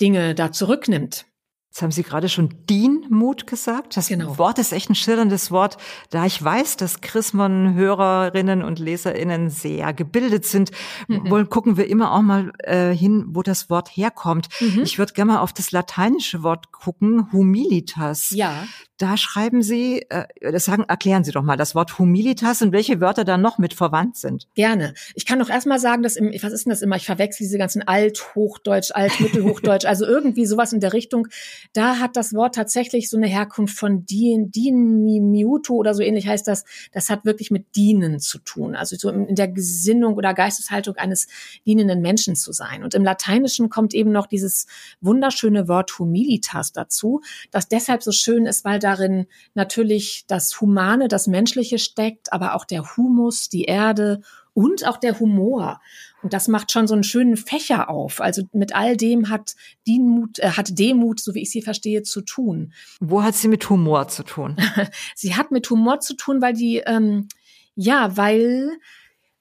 Dinge 0.00 0.34
da 0.34 0.52
zurücknimmt. 0.52 1.26
Jetzt 1.70 1.82
haben 1.82 1.92
Sie 1.92 2.02
gerade 2.02 2.28
schon 2.28 2.66
Dienmut 2.68 3.46
gesagt. 3.46 3.96
Das 3.96 4.08
genau. 4.08 4.38
Wort 4.38 4.58
ist 4.58 4.72
echt 4.72 4.90
ein 4.90 4.96
schillerndes 4.96 5.52
Wort. 5.52 5.76
Da 6.10 6.26
ich 6.26 6.42
weiß, 6.42 6.76
dass 6.76 7.00
Chrismon-Hörerinnen 7.00 8.64
und 8.64 8.80
LeserInnen 8.80 9.50
sehr 9.50 9.92
gebildet 9.92 10.44
sind, 10.44 10.72
mhm. 11.06 11.30
wollen, 11.30 11.48
gucken 11.48 11.76
wir 11.76 11.86
immer 11.86 12.12
auch 12.12 12.22
mal 12.22 12.50
äh, 12.58 12.90
hin, 12.90 13.26
wo 13.28 13.42
das 13.42 13.70
Wort 13.70 13.88
herkommt. 13.88 14.48
Mhm. 14.58 14.82
Ich 14.82 14.98
würde 14.98 15.12
gerne 15.12 15.34
mal 15.34 15.40
auf 15.42 15.52
das 15.52 15.70
lateinische 15.70 16.42
Wort 16.42 16.72
gucken, 16.72 17.30
humilitas. 17.32 18.30
Ja. 18.30 18.64
Da 19.00 19.16
schreiben 19.16 19.62
Sie, 19.62 20.04
äh, 20.10 20.26
das 20.52 20.66
sagen, 20.66 20.84
erklären 20.86 21.24
Sie 21.24 21.32
doch 21.32 21.42
mal 21.42 21.56
das 21.56 21.74
Wort 21.74 21.98
humilitas 21.98 22.60
und 22.60 22.72
welche 22.72 23.00
Wörter 23.00 23.24
da 23.24 23.38
noch 23.38 23.56
mit 23.56 23.72
verwandt 23.72 24.18
sind. 24.18 24.46
Gerne. 24.54 24.92
Ich 25.14 25.24
kann 25.24 25.38
doch 25.38 25.48
erstmal 25.48 25.78
sagen, 25.78 26.02
dass 26.02 26.16
im, 26.16 26.30
was 26.42 26.52
ist 26.52 26.66
denn 26.66 26.70
das 26.70 26.82
immer? 26.82 26.96
Ich 26.96 27.06
verwechsel 27.06 27.44
diese 27.44 27.56
ganzen 27.56 27.80
Althochdeutsch, 27.80 28.90
Altmittelhochdeutsch, 28.92 29.84
also 29.86 30.04
irgendwie 30.04 30.44
sowas 30.44 30.74
in 30.74 30.80
der 30.80 30.92
Richtung. 30.92 31.28
Da 31.72 31.98
hat 31.98 32.14
das 32.14 32.34
Wort 32.34 32.54
tatsächlich 32.54 33.08
so 33.08 33.16
eine 33.16 33.26
Herkunft 33.26 33.78
von 33.78 34.04
dien, 34.04 34.50
dien 34.50 35.02
miuto 35.30 35.76
oder 35.76 35.94
so 35.94 36.02
ähnlich 36.02 36.26
heißt 36.26 36.46
das. 36.46 36.66
Das 36.92 37.08
hat 37.08 37.24
wirklich 37.24 37.50
mit 37.50 37.76
dienen 37.76 38.20
zu 38.20 38.38
tun. 38.38 38.76
Also 38.76 38.96
so 38.96 39.08
in 39.08 39.34
der 39.34 39.48
Gesinnung 39.48 40.12
oder 40.16 40.34
Geisteshaltung 40.34 40.96
eines 40.96 41.26
dienenden 41.64 42.02
Menschen 42.02 42.36
zu 42.36 42.52
sein. 42.52 42.84
Und 42.84 42.94
im 42.94 43.04
Lateinischen 43.04 43.70
kommt 43.70 43.94
eben 43.94 44.12
noch 44.12 44.26
dieses 44.26 44.66
wunderschöne 45.00 45.68
Wort 45.68 45.98
humilitas 45.98 46.72
dazu, 46.72 47.22
das 47.50 47.66
deshalb 47.66 48.02
so 48.02 48.12
schön 48.12 48.44
ist, 48.44 48.66
weil 48.66 48.78
da 48.78 48.89
darin 48.90 49.26
natürlich 49.54 50.24
das 50.26 50.60
Humane, 50.60 51.08
das 51.08 51.26
Menschliche 51.26 51.78
steckt, 51.78 52.32
aber 52.32 52.54
auch 52.54 52.64
der 52.64 52.96
Humus, 52.96 53.48
die 53.48 53.64
Erde 53.64 54.20
und 54.52 54.86
auch 54.86 54.96
der 54.96 55.18
Humor. 55.20 55.80
Und 56.22 56.32
das 56.32 56.48
macht 56.48 56.72
schon 56.72 56.86
so 56.86 56.94
einen 56.94 57.04
schönen 57.04 57.36
Fächer 57.36 57.88
auf. 57.88 58.20
Also 58.20 58.42
mit 58.52 58.74
all 58.74 58.96
dem 58.96 59.30
hat 59.30 59.54
Demut, 59.86 60.38
äh, 60.40 60.50
hat 60.50 60.78
Demut, 60.78 61.20
so 61.20 61.34
wie 61.34 61.42
ich 61.42 61.50
sie 61.50 61.62
verstehe, 61.62 62.02
zu 62.02 62.20
tun. 62.22 62.72
Wo 63.00 63.22
hat 63.22 63.34
sie 63.34 63.48
mit 63.48 63.68
Humor 63.70 64.08
zu 64.08 64.24
tun? 64.24 64.56
sie 65.14 65.34
hat 65.34 65.50
mit 65.50 65.68
Humor 65.70 66.00
zu 66.00 66.16
tun, 66.16 66.42
weil 66.42 66.54
die, 66.54 66.78
ähm, 66.78 67.28
ja, 67.74 68.16
weil 68.16 68.72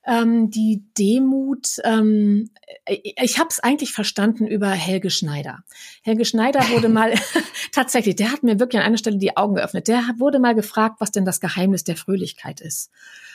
ähm, 0.09 0.49
die 0.49 0.83
Demut, 0.97 1.77
ähm, 1.83 2.49
ich 2.87 3.37
habe 3.37 3.49
es 3.51 3.59
eigentlich 3.59 3.93
verstanden 3.93 4.47
über 4.47 4.69
Helge 4.69 5.11
Schneider. 5.11 5.63
Helge 6.01 6.25
Schneider 6.25 6.61
wurde 6.71 6.89
mal, 6.89 7.13
tatsächlich, 7.71 8.15
der 8.15 8.31
hat 8.31 8.43
mir 8.43 8.59
wirklich 8.59 8.79
an 8.79 8.87
einer 8.87 8.97
Stelle 8.97 9.17
die 9.17 9.37
Augen 9.37 9.55
geöffnet. 9.55 9.87
Der 9.87 10.01
wurde 10.17 10.39
mal 10.39 10.55
gefragt, 10.55 10.95
was 10.99 11.11
denn 11.11 11.25
das 11.25 11.39
Geheimnis 11.39 11.83
der 11.83 11.95
Fröhlichkeit 11.95 12.59
ist. 12.59 12.89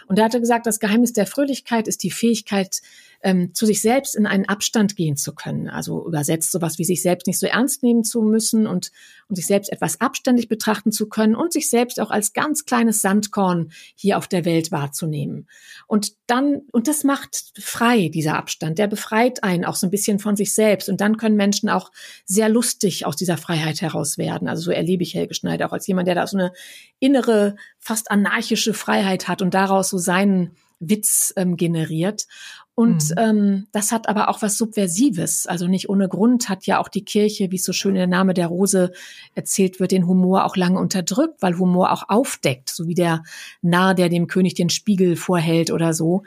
Und 0.07 0.19
er 0.19 0.27
hatte 0.27 0.41
gesagt, 0.41 0.67
das 0.67 0.81
Geheimnis 0.81 1.13
der 1.13 1.27
Fröhlichkeit 1.27 1.89
ist 1.89 2.03
die 2.03 2.11
Fähigkeit, 2.11 2.81
ähm, 3.25 3.55
zu 3.55 3.65
sich 3.65 3.81
selbst 3.81 4.15
in 4.15 4.27
einen 4.27 4.47
Abstand 4.47 4.97
gehen 4.97 5.17
zu 5.17 5.35
können. 5.35 5.69
Also 5.71 6.07
übersetzt 6.07 6.53
sowas 6.53 6.79
wie 6.79 6.85
sich 6.85 7.01
selbst 7.01 7.27
nicht 7.27 7.39
so 7.39 7.47
ernst 7.47 7.83
nehmen 7.83 8.05
zu 8.05 8.21
müssen 8.21 8.67
und, 8.67 8.93
und 9.29 9.37
sich 9.37 9.47
selbst 9.47 9.73
etwas 9.73 10.01
abständig 10.03 10.49
betrachten 10.49 10.93
zu 10.93 11.09
können 11.09 11.35
und 11.35 11.51
sich 11.51 11.71
selbst 11.71 12.01
auch 12.01 12.11
als 12.11 12.35
ganz 12.35 12.67
kleines 12.67 13.01
Sandkorn 13.01 13.73
hier 13.95 14.19
auf 14.19 14.29
der 14.29 14.45
Welt 14.45 14.71
wahrzunehmen. 14.73 15.49
Und 15.87 16.13
dann, 16.27 16.63
und 16.71 16.87
das 16.87 17.03
macht 17.03 17.53
frei, 17.59 18.11
dieser 18.11 18.37
Abstand. 18.37 18.79
Der 18.79 18.89
befreit 18.89 19.43
einen 19.43 19.65
auch 19.65 19.77
so 19.77 19.87
ein 19.87 19.91
bisschen 19.91 20.19
von 20.19 20.37
sich 20.37 20.55
selbst. 20.55 20.91
Und 20.91 21.01
dann 21.01 21.17
können 21.17 21.37
Menschen 21.37 21.71
auch 21.71 21.91
sehr 22.27 22.51
lustig 22.51 23.07
aus 23.07 23.17
dieser 23.17 23.39
Freiheit 23.39 23.81
heraus 23.81 24.19
werden. 24.19 24.49
Also 24.49 24.65
so 24.65 24.71
erlebe 24.71 25.03
ich 25.03 25.15
Helge 25.15 25.35
Schneider 25.35 25.67
auch 25.67 25.73
als 25.73 25.87
jemand, 25.87 26.09
der 26.09 26.15
da 26.15 26.27
so 26.27 26.37
eine 26.37 26.53
innere, 26.99 27.57
fast 27.79 28.11
anarchische 28.11 28.75
Freiheit 28.75 29.29
hat 29.29 29.41
und 29.41 29.55
daraus 29.55 29.94
so 29.95 29.99
seinen 29.99 30.51
Witz 30.81 31.33
ähm, 31.37 31.57
generiert. 31.57 32.27
Und 32.75 33.11
mhm. 33.11 33.17
ähm, 33.19 33.67
das 33.71 33.93
hat 33.93 34.09
aber 34.09 34.29
auch 34.29 34.43
was 34.43 34.59
Subversives. 34.59 35.47
Also 35.47 35.69
nicht 35.69 35.89
ohne 35.89 36.09
Grund 36.09 36.49
hat 36.49 36.67
ja 36.67 36.81
auch 36.81 36.89
die 36.89 37.05
Kirche, 37.05 37.53
wie 37.53 37.57
es 37.57 37.65
so 37.65 37.73
schön 37.73 37.93
in 37.93 37.99
der 37.99 38.07
Name 38.09 38.35
der 38.35 38.49
Rose 38.49 38.93
erzählt 39.37 39.79
wird, 39.79 39.93
den 39.93 40.09
Humor 40.09 40.45
auch 40.45 40.57
lange 40.57 40.81
unterdrückt, 40.81 41.41
weil 41.41 41.57
Humor 41.57 41.93
auch 41.93 42.09
aufdeckt, 42.09 42.71
so 42.71 42.89
wie 42.89 42.95
der 42.95 43.23
Narr, 43.63 43.95
der 43.95 44.09
dem 44.09 44.27
König 44.27 44.55
den 44.55 44.71
Spiegel 44.71 45.15
vorhält 45.15 45.71
oder 45.71 45.95
so. 45.95 46.25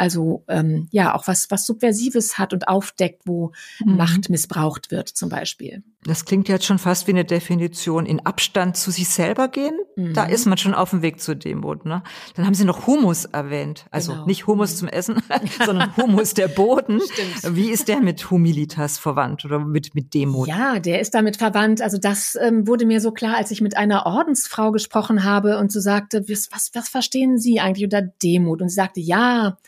Also 0.00 0.44
ähm, 0.48 0.88
ja, 0.92 1.14
auch 1.14 1.26
was, 1.26 1.50
was 1.50 1.66
Subversives 1.66 2.38
hat 2.38 2.54
und 2.54 2.68
aufdeckt, 2.68 3.20
wo 3.26 3.52
mhm. 3.84 3.98
Macht 3.98 4.30
missbraucht 4.30 4.90
wird, 4.90 5.10
zum 5.10 5.28
Beispiel. 5.28 5.82
Das 6.04 6.24
klingt 6.24 6.48
jetzt 6.48 6.64
schon 6.64 6.78
fast 6.78 7.06
wie 7.06 7.10
eine 7.10 7.26
Definition. 7.26 8.06
In 8.06 8.24
Abstand 8.24 8.78
zu 8.78 8.90
sich 8.90 9.10
selber 9.10 9.48
gehen, 9.48 9.78
mhm. 9.96 10.14
da 10.14 10.24
ist 10.24 10.46
man 10.46 10.56
schon 10.56 10.72
auf 10.72 10.88
dem 10.88 11.02
Weg 11.02 11.20
zur 11.20 11.34
Demut. 11.34 11.84
Ne? 11.84 12.02
Dann 12.34 12.46
haben 12.46 12.54
Sie 12.54 12.64
noch 12.64 12.86
Humus 12.86 13.26
erwähnt. 13.26 13.84
Also 13.90 14.12
genau. 14.12 14.24
nicht 14.24 14.46
Humus 14.46 14.72
mhm. 14.72 14.76
zum 14.78 14.88
Essen, 14.88 15.22
sondern 15.66 15.94
Humus 15.98 16.32
der 16.32 16.48
Boden. 16.48 16.98
Stimmt. 17.02 17.54
Wie 17.54 17.68
ist 17.68 17.88
der 17.88 18.00
mit 18.00 18.30
Humilitas 18.30 18.96
verwandt 18.96 19.44
oder 19.44 19.58
mit, 19.58 19.94
mit 19.94 20.14
Demut? 20.14 20.48
Ja, 20.48 20.78
der 20.78 21.02
ist 21.02 21.12
damit 21.12 21.36
verwandt. 21.36 21.82
Also 21.82 21.98
das 21.98 22.38
ähm, 22.40 22.66
wurde 22.66 22.86
mir 22.86 23.02
so 23.02 23.12
klar, 23.12 23.36
als 23.36 23.50
ich 23.50 23.60
mit 23.60 23.76
einer 23.76 24.06
Ordensfrau 24.06 24.72
gesprochen 24.72 25.24
habe 25.24 25.58
und 25.58 25.70
so 25.70 25.80
sagte, 25.80 26.24
was, 26.26 26.48
was, 26.50 26.70
was 26.72 26.88
verstehen 26.88 27.36
Sie 27.36 27.60
eigentlich 27.60 27.84
unter 27.84 28.00
Demut? 28.00 28.62
Und 28.62 28.70
sie 28.70 28.76
sagte, 28.76 29.00
ja, 29.00 29.58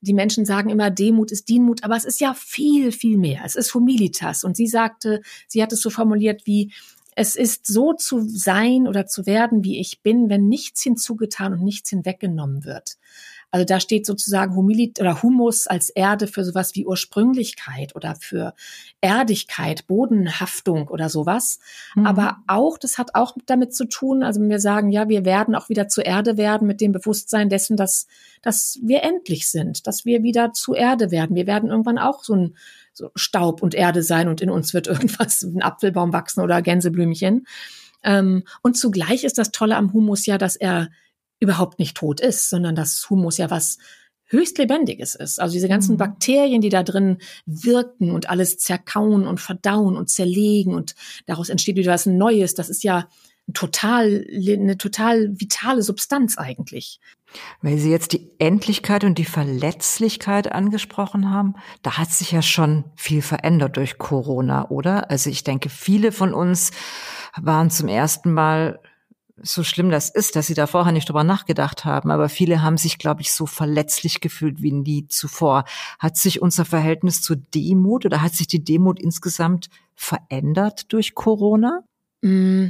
die 0.00 0.14
Menschen 0.14 0.44
sagen 0.44 0.70
immer, 0.70 0.90
Demut 0.90 1.30
ist 1.30 1.48
Dienmut, 1.48 1.84
aber 1.84 1.96
es 1.96 2.04
ist 2.04 2.20
ja 2.20 2.34
viel, 2.34 2.92
viel 2.92 3.18
mehr. 3.18 3.42
Es 3.44 3.54
ist 3.54 3.74
Humilitas. 3.74 4.44
Und 4.44 4.56
sie 4.56 4.66
sagte, 4.66 5.20
sie 5.46 5.62
hat 5.62 5.72
es 5.72 5.80
so 5.80 5.90
formuliert 5.90 6.46
wie, 6.46 6.72
es 7.16 7.36
ist 7.36 7.66
so 7.66 7.92
zu 7.92 8.20
sein 8.26 8.86
oder 8.88 9.06
zu 9.06 9.26
werden, 9.26 9.64
wie 9.64 9.78
ich 9.78 10.00
bin, 10.00 10.30
wenn 10.30 10.48
nichts 10.48 10.82
hinzugetan 10.82 11.52
und 11.52 11.62
nichts 11.62 11.90
hinweggenommen 11.90 12.64
wird. 12.64 12.96
Also 13.50 13.64
da 13.64 13.80
steht 13.80 14.06
sozusagen 14.06 14.54
Humilit 14.54 15.00
oder 15.00 15.22
Humus 15.22 15.66
als 15.66 15.90
Erde 15.90 16.28
für 16.28 16.44
sowas 16.44 16.74
wie 16.74 16.86
Ursprünglichkeit 16.86 17.96
oder 17.96 18.14
für 18.14 18.54
Erdigkeit, 19.00 19.86
Bodenhaftung 19.86 20.88
oder 20.88 21.08
sowas. 21.08 21.58
Mhm. 21.96 22.06
Aber 22.06 22.38
auch, 22.46 22.78
das 22.78 22.96
hat 22.96 23.14
auch 23.14 23.36
damit 23.46 23.74
zu 23.74 23.86
tun, 23.86 24.22
also 24.22 24.40
wenn 24.40 24.50
wir 24.50 24.60
sagen, 24.60 24.90
ja, 24.90 25.08
wir 25.08 25.24
werden 25.24 25.54
auch 25.54 25.68
wieder 25.68 25.88
zur 25.88 26.06
Erde 26.06 26.36
werden 26.36 26.68
mit 26.68 26.80
dem 26.80 26.92
Bewusstsein 26.92 27.48
dessen, 27.48 27.76
dass, 27.76 28.06
dass 28.42 28.78
wir 28.82 29.02
endlich 29.02 29.50
sind, 29.50 29.86
dass 29.86 30.04
wir 30.04 30.22
wieder 30.22 30.52
zu 30.52 30.74
Erde 30.74 31.10
werden. 31.10 31.34
Wir 31.34 31.46
werden 31.46 31.70
irgendwann 31.70 31.98
auch 31.98 32.22
so 32.22 32.34
ein 32.34 32.56
so 32.92 33.10
Staub 33.14 33.62
und 33.62 33.74
Erde 33.74 34.02
sein 34.02 34.28
und 34.28 34.40
in 34.40 34.50
uns 34.50 34.74
wird 34.74 34.86
irgendwas, 34.86 35.42
ein 35.42 35.62
Apfelbaum 35.62 36.12
wachsen 36.12 36.40
oder 36.40 36.62
Gänseblümchen. 36.62 37.46
Ähm, 38.02 38.44
und 38.62 38.76
zugleich 38.76 39.24
ist 39.24 39.38
das 39.38 39.50
Tolle 39.50 39.76
am 39.76 39.92
Humus 39.92 40.24
ja, 40.26 40.38
dass 40.38 40.56
er 40.56 40.88
überhaupt 41.40 41.78
nicht 41.78 41.96
tot 41.96 42.20
ist, 42.20 42.48
sondern 42.48 42.74
dass 42.76 43.08
Humus 43.10 43.38
ja 43.38 43.50
was 43.50 43.78
höchst 44.26 44.58
Lebendiges 44.58 45.16
ist. 45.16 45.40
Also 45.40 45.54
diese 45.54 45.68
ganzen 45.68 45.94
mhm. 45.94 45.98
Bakterien, 45.98 46.60
die 46.60 46.68
da 46.68 46.82
drin 46.82 47.18
wirken 47.46 48.12
und 48.12 48.30
alles 48.30 48.58
zerkauen 48.58 49.26
und 49.26 49.40
verdauen 49.40 49.96
und 49.96 50.08
zerlegen 50.08 50.74
und 50.74 50.94
daraus 51.26 51.48
entsteht 51.48 51.76
wieder 51.76 51.92
was 51.92 52.06
Neues, 52.06 52.54
das 52.54 52.68
ist 52.68 52.84
ja 52.84 53.08
total, 53.52 54.24
eine 54.30 54.78
total 54.78 55.30
vitale 55.40 55.82
Substanz 55.82 56.38
eigentlich. 56.38 57.00
Weil 57.62 57.78
Sie 57.78 57.90
jetzt 57.90 58.12
die 58.12 58.30
Endlichkeit 58.38 59.04
und 59.04 59.18
die 59.18 59.24
Verletzlichkeit 59.24 60.50
angesprochen 60.52 61.30
haben, 61.30 61.54
da 61.82 61.96
hat 61.96 62.10
sich 62.10 62.32
ja 62.32 62.42
schon 62.42 62.84
viel 62.96 63.22
verändert 63.22 63.76
durch 63.76 63.98
Corona, 63.98 64.68
oder? 64.68 65.10
Also 65.10 65.30
ich 65.30 65.44
denke, 65.44 65.68
viele 65.68 66.12
von 66.12 66.34
uns 66.34 66.70
waren 67.36 67.70
zum 67.70 67.88
ersten 67.88 68.32
Mal 68.32 68.80
so 69.42 69.62
schlimm 69.62 69.90
das 69.90 70.10
ist, 70.10 70.36
dass 70.36 70.46
sie 70.46 70.54
da 70.54 70.66
vorher 70.66 70.92
nicht 70.92 71.08
drüber 71.08 71.24
nachgedacht 71.24 71.84
haben. 71.84 72.10
Aber 72.10 72.28
viele 72.28 72.62
haben 72.62 72.76
sich, 72.76 72.98
glaube 72.98 73.22
ich, 73.22 73.32
so 73.32 73.46
verletzlich 73.46 74.20
gefühlt 74.20 74.62
wie 74.62 74.72
nie 74.72 75.06
zuvor. 75.08 75.64
Hat 75.98 76.16
sich 76.16 76.42
unser 76.42 76.64
Verhältnis 76.64 77.22
zur 77.22 77.36
Demut 77.36 78.06
oder 78.06 78.22
hat 78.22 78.34
sich 78.34 78.46
die 78.46 78.64
Demut 78.64 79.00
insgesamt 79.00 79.68
verändert 79.94 80.92
durch 80.92 81.14
Corona? 81.14 81.82
Mm, 82.22 82.68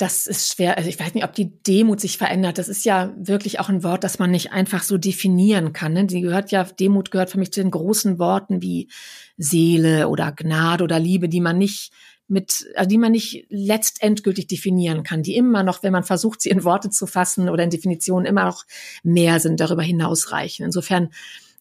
das 0.00 0.26
ist 0.26 0.54
schwer. 0.54 0.78
Also 0.78 0.88
ich 0.88 0.98
weiß 0.98 1.12
nicht, 1.12 1.24
ob 1.24 1.34
die 1.34 1.62
Demut 1.62 2.00
sich 2.00 2.16
verändert. 2.16 2.56
Das 2.56 2.68
ist 2.68 2.86
ja 2.86 3.12
wirklich 3.18 3.60
auch 3.60 3.68
ein 3.68 3.82
Wort, 3.82 4.02
das 4.02 4.18
man 4.18 4.30
nicht 4.30 4.50
einfach 4.50 4.82
so 4.82 4.96
definieren 4.96 5.74
kann. 5.74 5.92
Ne? 5.92 6.06
Die 6.06 6.22
gehört 6.22 6.50
ja, 6.50 6.64
Demut 6.64 7.10
gehört 7.10 7.30
für 7.30 7.38
mich 7.38 7.52
zu 7.52 7.60
den 7.60 7.70
großen 7.70 8.18
Worten 8.18 8.62
wie 8.62 8.88
Seele 9.36 10.08
oder 10.08 10.32
Gnade 10.32 10.84
oder 10.84 10.98
Liebe, 10.98 11.28
die 11.28 11.40
man 11.40 11.58
nicht 11.58 11.92
mit, 12.30 12.66
also 12.76 12.88
die 12.88 12.98
man 12.98 13.12
nicht 13.12 13.46
letztendgültig 13.48 14.46
definieren 14.46 15.02
kann, 15.02 15.22
die 15.22 15.36
immer 15.36 15.62
noch, 15.62 15.82
wenn 15.82 15.92
man 15.92 16.04
versucht, 16.04 16.40
sie 16.40 16.50
in 16.50 16.64
Worte 16.64 16.90
zu 16.90 17.06
fassen 17.06 17.48
oder 17.48 17.64
in 17.64 17.70
Definitionen 17.70 18.26
immer 18.26 18.44
noch 18.44 18.64
mehr 19.02 19.40
sind, 19.40 19.60
darüber 19.60 19.82
hinausreichen. 19.82 20.64
Insofern 20.64 21.10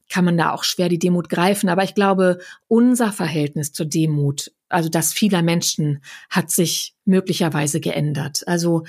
kann 0.09 0.25
man 0.25 0.37
da 0.37 0.53
auch 0.53 0.63
schwer 0.63 0.89
die 0.89 0.99
Demut 0.99 1.29
greifen. 1.29 1.69
Aber 1.69 1.83
ich 1.83 1.93
glaube, 1.93 2.39
unser 2.67 3.11
Verhältnis 3.11 3.73
zur 3.73 3.85
Demut 3.85 4.51
also 4.69 4.87
das 4.87 5.13
vieler 5.13 5.41
Menschen 5.41 6.01
hat 6.29 6.51
sich 6.51 6.95
möglicherweise 7.03 7.79
geändert. 7.79 8.47
Also 8.47 8.85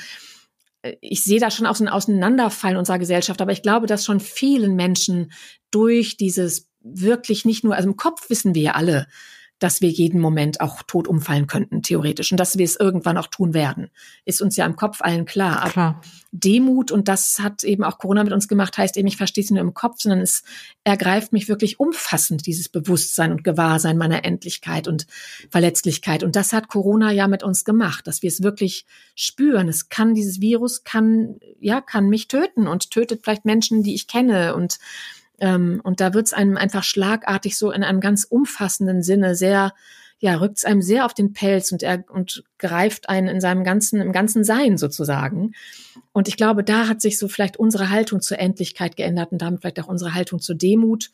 äh, 0.83 0.97
ich 1.01 1.25
sehe 1.25 1.41
da 1.41 1.51
schon 1.51 1.67
auch 1.67 1.75
so 1.75 1.85
ein 1.85 1.89
Auseinanderfallen 1.89 2.77
unserer 2.77 2.99
Gesellschaft, 2.99 3.41
aber 3.41 3.53
ich 3.53 3.63
glaube, 3.63 3.87
dass 3.87 4.05
schon 4.05 4.21
vielen 4.21 4.77
Menschen 4.77 5.33
durch 5.71 6.17
dieses 6.17 6.69
wirklich 6.83 7.45
nicht 7.45 7.65
nur, 7.65 7.75
also 7.75 7.89
im 7.89 7.97
Kopf 7.97 8.31
wissen 8.31 8.55
wir 8.55 8.63
ja 8.63 8.73
alle, 8.73 9.07
dass 9.61 9.81
wir 9.81 9.91
jeden 9.91 10.21
Moment 10.21 10.61
auch 10.61 10.83
tot 10.83 11.07
umfallen 11.07 11.47
könnten, 11.47 11.83
theoretisch. 11.83 12.33
Und 12.33 12.41
dass 12.41 12.59
wir 12.59 12.65
es 12.65 12.77
irgendwann 12.77 13.19
auch 13.19 13.29
tun 13.29 13.55
werden, 13.55 13.91
ist 14.25 14.43
uns 14.43 14.57
ja 14.57 14.67
im 14.67 14.75
Kopf 14.75 15.03
allen 15.03 15.27
klar. 15.27 15.61
Aber 15.61 15.71
klar. 15.71 16.01
Demut, 16.33 16.91
und 16.91 17.09
das 17.09 17.39
hat 17.41 17.63
eben 17.63 17.85
auch 17.85 17.99
Corona 17.99 18.25
mit 18.25 18.33
uns 18.33 18.49
gemacht, 18.49 18.79
heißt 18.79 18.97
eben, 18.97 19.07
ich 19.07 19.17
verstehe 19.17 19.45
es 19.45 19.51
nur 19.51 19.61
im 19.61 19.75
Kopf, 19.75 20.01
sondern 20.01 20.21
es 20.21 20.45
ergreift 20.83 21.33
mich 21.33 21.49
wirklich 21.49 21.79
umfassend, 21.79 22.47
dieses 22.47 22.69
Bewusstsein 22.69 23.33
und 23.33 23.45
Gewahrsein 23.45 23.99
meiner 23.99 24.25
Endlichkeit 24.25 24.89
und 24.89 25.07
Verletzlichkeit. 25.51 26.23
Und 26.23 26.37
das 26.37 26.53
hat 26.53 26.69
Corona 26.69 27.13
ja 27.13 27.29
mit 27.29 27.43
uns 27.43 27.65
gemacht, 27.65 28.07
dass 28.07 28.23
wir 28.23 28.29
es 28.29 28.43
wirklich 28.43 28.87
spüren. 29.15 29.69
Es 29.69 29.91
kann, 29.91 30.15
dieses 30.15 30.41
Virus 30.41 30.85
kann, 30.85 31.39
ja, 31.61 31.81
kann 31.81 32.09
mich 32.09 32.29
töten 32.29 32.67
und 32.67 32.91
tötet 32.91 33.21
vielleicht 33.25 33.45
Menschen, 33.45 33.83
die 33.83 33.95
ich 33.95 34.07
kenne 34.07 34.55
und 34.55 34.79
und 35.41 36.01
da 36.01 36.15
wird 36.15 36.27
es 36.27 36.33
einem 36.33 36.57
einfach 36.57 36.85
schlagartig 36.85 37.57
so 37.57 37.71
in 37.71 37.83
einem 37.83 38.01
ganz 38.01 38.25
umfassenden 38.25 39.03
Sinne 39.03 39.35
sehr, 39.35 39.73
ja, 40.19 40.35
rückt 40.37 40.59
es 40.59 40.65
einem 40.65 40.83
sehr 40.83 41.07
auf 41.07 41.15
den 41.15 41.33
Pelz 41.33 41.73
und 41.73 41.83
er 41.83 42.05
und 42.11 42.45
greift 42.59 43.09
einen 43.09 43.29
in 43.29 43.41
seinem 43.41 43.65
ganzen, 43.65 44.03
im 44.03 44.13
ganzen 44.13 44.45
Sein 44.45 44.77
sozusagen. 44.77 45.53
Und 46.13 46.29
ich 46.29 46.37
glaube, 46.37 46.63
da 46.63 46.89
hat 46.89 47.01
sich 47.01 47.19
so 47.19 47.27
vielleicht 47.27 47.57
unsere 47.57 47.89
Haltung 47.89 48.21
zur 48.21 48.39
Endlichkeit 48.39 48.97
geändert 48.97 49.33
und 49.33 49.41
damit 49.41 49.61
vielleicht 49.61 49.81
auch 49.81 49.89
unsere 49.89 50.13
Haltung 50.13 50.41
zur 50.41 50.57
Demut. 50.57 51.11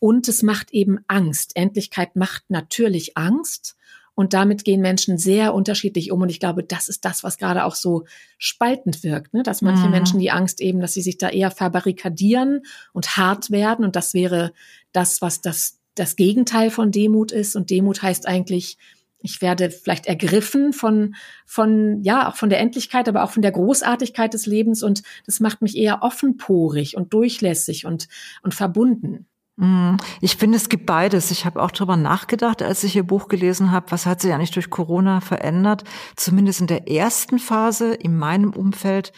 Und 0.00 0.26
es 0.26 0.42
macht 0.42 0.72
eben 0.72 0.98
Angst. 1.06 1.52
Endlichkeit 1.54 2.16
macht 2.16 2.44
natürlich 2.48 3.16
Angst. 3.16 3.76
Und 4.18 4.34
damit 4.34 4.64
gehen 4.64 4.80
Menschen 4.80 5.16
sehr 5.16 5.54
unterschiedlich 5.54 6.10
um. 6.10 6.22
Und 6.22 6.28
ich 6.28 6.40
glaube, 6.40 6.64
das 6.64 6.88
ist 6.88 7.04
das, 7.04 7.22
was 7.22 7.38
gerade 7.38 7.64
auch 7.64 7.76
so 7.76 8.04
spaltend 8.36 9.04
wirkt, 9.04 9.32
ne? 9.32 9.44
dass 9.44 9.62
manche 9.62 9.84
mhm. 9.84 9.92
Menschen 9.92 10.18
die 10.18 10.32
Angst 10.32 10.60
eben, 10.60 10.80
dass 10.80 10.94
sie 10.94 11.02
sich 11.02 11.18
da 11.18 11.28
eher 11.28 11.52
verbarrikadieren 11.52 12.62
und 12.92 13.16
hart 13.16 13.52
werden. 13.52 13.84
Und 13.84 13.94
das 13.94 14.14
wäre 14.14 14.52
das, 14.90 15.22
was 15.22 15.40
das, 15.40 15.78
das 15.94 16.16
Gegenteil 16.16 16.70
von 16.70 16.90
Demut 16.90 17.30
ist. 17.30 17.54
Und 17.54 17.70
Demut 17.70 18.02
heißt 18.02 18.26
eigentlich, 18.26 18.76
ich 19.20 19.40
werde 19.40 19.70
vielleicht 19.70 20.06
ergriffen 20.06 20.72
von, 20.72 21.14
von, 21.46 22.02
ja, 22.02 22.28
auch 22.28 22.34
von 22.34 22.50
der 22.50 22.58
Endlichkeit, 22.58 23.08
aber 23.08 23.22
auch 23.22 23.30
von 23.30 23.42
der 23.42 23.52
Großartigkeit 23.52 24.34
des 24.34 24.46
Lebens. 24.46 24.82
Und 24.82 25.04
das 25.26 25.38
macht 25.38 25.62
mich 25.62 25.76
eher 25.76 26.02
offenporig 26.02 26.96
und 26.96 27.12
durchlässig 27.14 27.86
und, 27.86 28.08
und 28.42 28.52
verbunden. 28.52 29.28
Mm, 29.58 29.96
ich 30.20 30.36
finde, 30.36 30.56
es 30.56 30.68
gibt 30.68 30.86
beides. 30.86 31.32
Ich 31.32 31.44
habe 31.44 31.60
auch 31.60 31.72
darüber 31.72 31.96
nachgedacht, 31.96 32.62
als 32.62 32.84
ich 32.84 32.94
Ihr 32.94 33.02
Buch 33.02 33.26
gelesen 33.26 33.72
habe, 33.72 33.90
was 33.90 34.06
hat 34.06 34.20
sich 34.20 34.32
eigentlich 34.32 34.52
durch 34.52 34.70
Corona 34.70 35.20
verändert. 35.20 35.82
Zumindest 36.14 36.60
in 36.60 36.68
der 36.68 36.88
ersten 36.88 37.40
Phase 37.40 37.92
in 37.92 38.16
meinem 38.16 38.52
Umfeld 38.52 39.12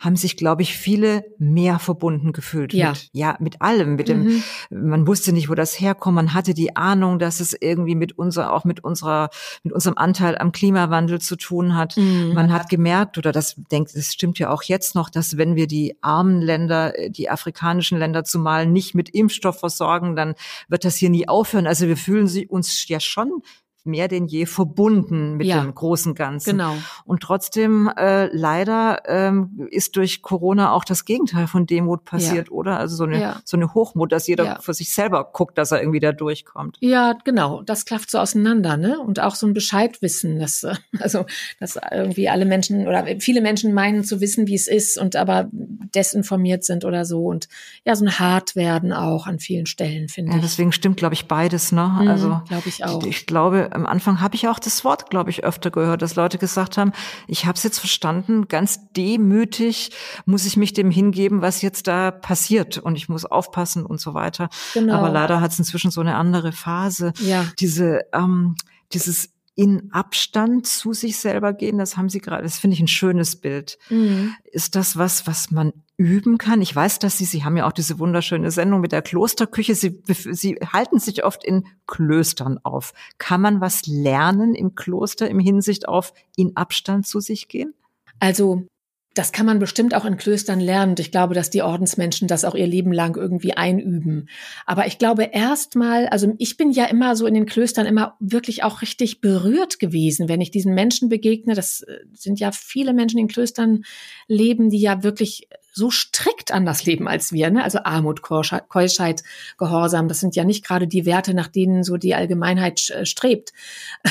haben 0.00 0.16
sich, 0.16 0.38
glaube 0.38 0.62
ich, 0.62 0.76
viele 0.76 1.24
mehr 1.38 1.78
verbunden 1.78 2.32
gefühlt. 2.32 2.72
Ja. 2.72 2.90
Mit, 2.90 3.10
ja, 3.12 3.36
mit 3.38 3.60
allem. 3.60 3.96
Mit 3.96 4.08
dem, 4.08 4.24
mhm. 4.24 4.42
man 4.70 5.06
wusste 5.06 5.32
nicht, 5.32 5.50
wo 5.50 5.54
das 5.54 5.78
herkommt. 5.78 6.14
Man 6.14 6.32
hatte 6.32 6.54
die 6.54 6.74
Ahnung, 6.74 7.18
dass 7.18 7.38
es 7.38 7.54
irgendwie 7.58 7.94
mit 7.94 8.16
unserer, 8.18 8.54
auch 8.54 8.64
mit 8.64 8.82
unserer, 8.82 9.28
mit 9.62 9.74
unserem 9.74 9.98
Anteil 9.98 10.38
am 10.38 10.52
Klimawandel 10.52 11.20
zu 11.20 11.36
tun 11.36 11.76
hat. 11.76 11.98
Mhm. 11.98 12.32
Man 12.32 12.50
hat 12.50 12.70
gemerkt, 12.70 13.18
oder 13.18 13.30
das 13.30 13.56
denkt, 13.70 13.94
das 13.94 14.12
stimmt 14.12 14.38
ja 14.38 14.50
auch 14.50 14.62
jetzt 14.62 14.94
noch, 14.94 15.10
dass 15.10 15.36
wenn 15.36 15.54
wir 15.54 15.66
die 15.66 15.94
armen 16.00 16.40
Länder, 16.40 16.94
die 17.10 17.28
afrikanischen 17.28 17.98
Länder 17.98 18.24
zumal 18.24 18.66
nicht 18.66 18.94
mit 18.94 19.10
Impfstoff 19.10 19.60
versorgen, 19.60 20.16
dann 20.16 20.34
wird 20.68 20.86
das 20.86 20.96
hier 20.96 21.10
nie 21.10 21.28
aufhören. 21.28 21.66
Also 21.66 21.86
wir 21.86 21.98
fühlen 21.98 22.26
uns 22.48 22.88
ja 22.88 23.00
schon 23.00 23.42
mehr 23.84 24.08
denn 24.08 24.26
je 24.26 24.46
verbunden 24.46 25.36
mit 25.36 25.46
ja, 25.46 25.60
dem 25.60 25.74
großen 25.74 26.14
Ganzen. 26.14 26.50
Genau. 26.50 26.74
Und 27.04 27.22
trotzdem 27.22 27.90
äh, 27.96 28.26
leider 28.26 29.02
ähm, 29.06 29.68
ist 29.70 29.96
durch 29.96 30.22
Corona 30.22 30.72
auch 30.72 30.84
das 30.84 31.04
Gegenteil 31.04 31.46
von 31.46 31.66
Demut 31.66 32.04
passiert, 32.04 32.48
ja. 32.48 32.52
oder? 32.52 32.78
Also 32.78 32.96
so 32.96 33.04
eine 33.04 33.20
ja. 33.20 33.40
so 33.44 33.56
eine 33.56 33.74
Hochmut, 33.74 34.12
dass 34.12 34.26
jeder 34.26 34.60
für 34.60 34.74
sich 34.74 34.92
selber 34.92 35.30
guckt, 35.32 35.58
dass 35.58 35.72
er 35.72 35.80
irgendwie 35.80 36.00
da 36.00 36.12
durchkommt. 36.12 36.76
Ja, 36.80 37.16
genau. 37.24 37.62
Das 37.62 37.84
klafft 37.84 38.10
so 38.10 38.18
auseinander, 38.18 38.76
ne? 38.76 39.00
Und 39.00 39.20
auch 39.20 39.34
so 39.34 39.46
ein 39.46 39.54
Bescheidwissen, 39.54 40.38
dass 40.38 40.62
äh, 40.62 40.74
also 41.00 41.24
dass 41.58 41.78
irgendwie 41.90 42.28
alle 42.28 42.44
Menschen 42.44 42.86
oder 42.86 43.06
viele 43.18 43.40
Menschen 43.40 43.72
meinen 43.72 44.04
zu 44.04 44.20
wissen, 44.20 44.46
wie 44.46 44.54
es 44.54 44.68
ist 44.68 44.98
und 44.98 45.16
aber 45.16 45.48
desinformiert 45.52 46.64
sind 46.64 46.84
oder 46.84 47.04
so 47.04 47.26
und 47.26 47.48
ja 47.84 47.96
so 47.96 48.04
ein 48.04 48.18
hart 48.18 48.56
werden 48.56 48.92
auch 48.92 49.26
an 49.26 49.38
vielen 49.38 49.66
Stellen 49.66 50.08
finde 50.08 50.32
ja, 50.32 50.36
ich. 50.38 50.42
Deswegen 50.42 50.72
stimmt, 50.72 50.96
glaube 50.96 51.14
ich, 51.14 51.26
beides, 51.26 51.72
ne? 51.72 51.98
Mhm, 52.00 52.08
also 52.08 52.40
glaube 52.48 52.68
ich 52.68 52.84
auch. 52.84 53.02
Ich, 53.02 53.08
ich 53.08 53.26
glaube 53.26 53.70
am 53.80 53.86
Anfang 53.86 54.20
habe 54.20 54.34
ich 54.34 54.48
auch 54.48 54.58
das 54.58 54.84
Wort, 54.84 55.10
glaube 55.10 55.30
ich, 55.30 55.44
öfter 55.44 55.70
gehört, 55.70 56.02
dass 56.02 56.14
Leute 56.14 56.38
gesagt 56.38 56.76
haben, 56.76 56.92
ich 57.26 57.46
habe 57.46 57.56
es 57.56 57.62
jetzt 57.62 57.78
verstanden, 57.78 58.48
ganz 58.48 58.92
demütig 58.92 59.90
muss 60.26 60.46
ich 60.46 60.56
mich 60.56 60.72
dem 60.72 60.90
hingeben, 60.90 61.42
was 61.42 61.62
jetzt 61.62 61.86
da 61.86 62.10
passiert 62.10 62.78
und 62.78 62.96
ich 62.96 63.08
muss 63.08 63.24
aufpassen 63.24 63.86
und 63.86 64.00
so 64.00 64.14
weiter. 64.14 64.48
Genau. 64.74 64.94
Aber 64.94 65.08
leider 65.08 65.40
hat 65.40 65.52
es 65.52 65.58
inzwischen 65.58 65.90
so 65.90 66.00
eine 66.00 66.16
andere 66.16 66.52
Phase. 66.52 67.12
Ja. 67.20 67.46
Diese, 67.58 68.00
ähm, 68.12 68.56
dieses 68.92 69.30
in 69.54 69.92
Abstand 69.92 70.66
zu 70.66 70.92
sich 70.92 71.18
selber 71.18 71.52
gehen, 71.52 71.78
das 71.78 71.96
haben 71.96 72.08
Sie 72.08 72.20
gerade, 72.20 72.42
das 72.42 72.58
finde 72.58 72.74
ich 72.74 72.80
ein 72.80 72.88
schönes 72.88 73.36
Bild. 73.36 73.78
Mhm. 73.90 74.34
Ist 74.44 74.76
das 74.76 74.96
was, 74.96 75.26
was 75.26 75.50
man 75.50 75.72
üben 75.96 76.38
kann? 76.38 76.62
Ich 76.62 76.74
weiß, 76.74 76.98
dass 76.98 77.18
Sie, 77.18 77.24
Sie 77.24 77.44
haben 77.44 77.56
ja 77.56 77.66
auch 77.66 77.72
diese 77.72 77.98
wunderschöne 77.98 78.50
Sendung 78.50 78.80
mit 78.80 78.92
der 78.92 79.02
Klosterküche. 79.02 79.74
Sie, 79.74 80.02
Sie 80.06 80.54
halten 80.72 80.98
sich 80.98 81.24
oft 81.24 81.44
in 81.44 81.66
Klöstern 81.86 82.58
auf. 82.62 82.94
Kann 83.18 83.40
man 83.40 83.60
was 83.60 83.86
lernen 83.86 84.54
im 84.54 84.74
Kloster 84.74 85.28
im 85.28 85.40
Hinsicht 85.40 85.88
auf 85.88 86.14
in 86.36 86.56
Abstand 86.56 87.06
zu 87.06 87.20
sich 87.20 87.48
gehen? 87.48 87.74
Also 88.18 88.66
das 89.14 89.32
kann 89.32 89.44
man 89.44 89.58
bestimmt 89.58 89.94
auch 89.94 90.04
in 90.04 90.16
Klöstern 90.16 90.60
lernen. 90.60 90.94
Ich 90.98 91.10
glaube, 91.10 91.34
dass 91.34 91.50
die 91.50 91.62
Ordensmenschen 91.62 92.28
das 92.28 92.44
auch 92.44 92.54
ihr 92.54 92.68
Leben 92.68 92.92
lang 92.92 93.16
irgendwie 93.16 93.54
einüben. 93.54 94.28
Aber 94.66 94.86
ich 94.86 94.98
glaube 94.98 95.24
erstmal, 95.24 96.06
also 96.08 96.32
ich 96.38 96.56
bin 96.56 96.70
ja 96.70 96.84
immer 96.84 97.16
so 97.16 97.26
in 97.26 97.34
den 97.34 97.46
Klöstern 97.46 97.86
immer 97.86 98.16
wirklich 98.20 98.62
auch 98.62 98.82
richtig 98.82 99.20
berührt 99.20 99.80
gewesen, 99.80 100.28
wenn 100.28 100.40
ich 100.40 100.52
diesen 100.52 100.74
Menschen 100.74 101.08
begegne. 101.08 101.54
Das 101.54 101.82
äh, 101.82 101.98
sind 102.14 102.38
ja 102.38 102.52
viele 102.52 102.92
Menschen 102.92 103.18
in 103.18 103.26
Klöstern 103.26 103.82
leben, 104.28 104.70
die 104.70 104.80
ja 104.80 105.02
wirklich 105.02 105.48
so 105.72 105.90
strikt 105.90 106.52
anders 106.52 106.84
leben 106.84 107.08
als 107.08 107.32
wir. 107.32 107.50
Ne? 107.50 107.64
Also 107.64 107.80
Armut, 107.80 108.22
Keuschheit, 108.22 109.22
Gehorsam. 109.58 110.06
Das 110.06 110.20
sind 110.20 110.36
ja 110.36 110.44
nicht 110.44 110.64
gerade 110.64 110.86
die 110.86 111.04
Werte, 111.04 111.34
nach 111.34 111.48
denen 111.48 111.82
so 111.82 111.96
die 111.96 112.14
Allgemeinheit 112.14 112.90
äh, 112.90 113.04
strebt. 113.04 113.52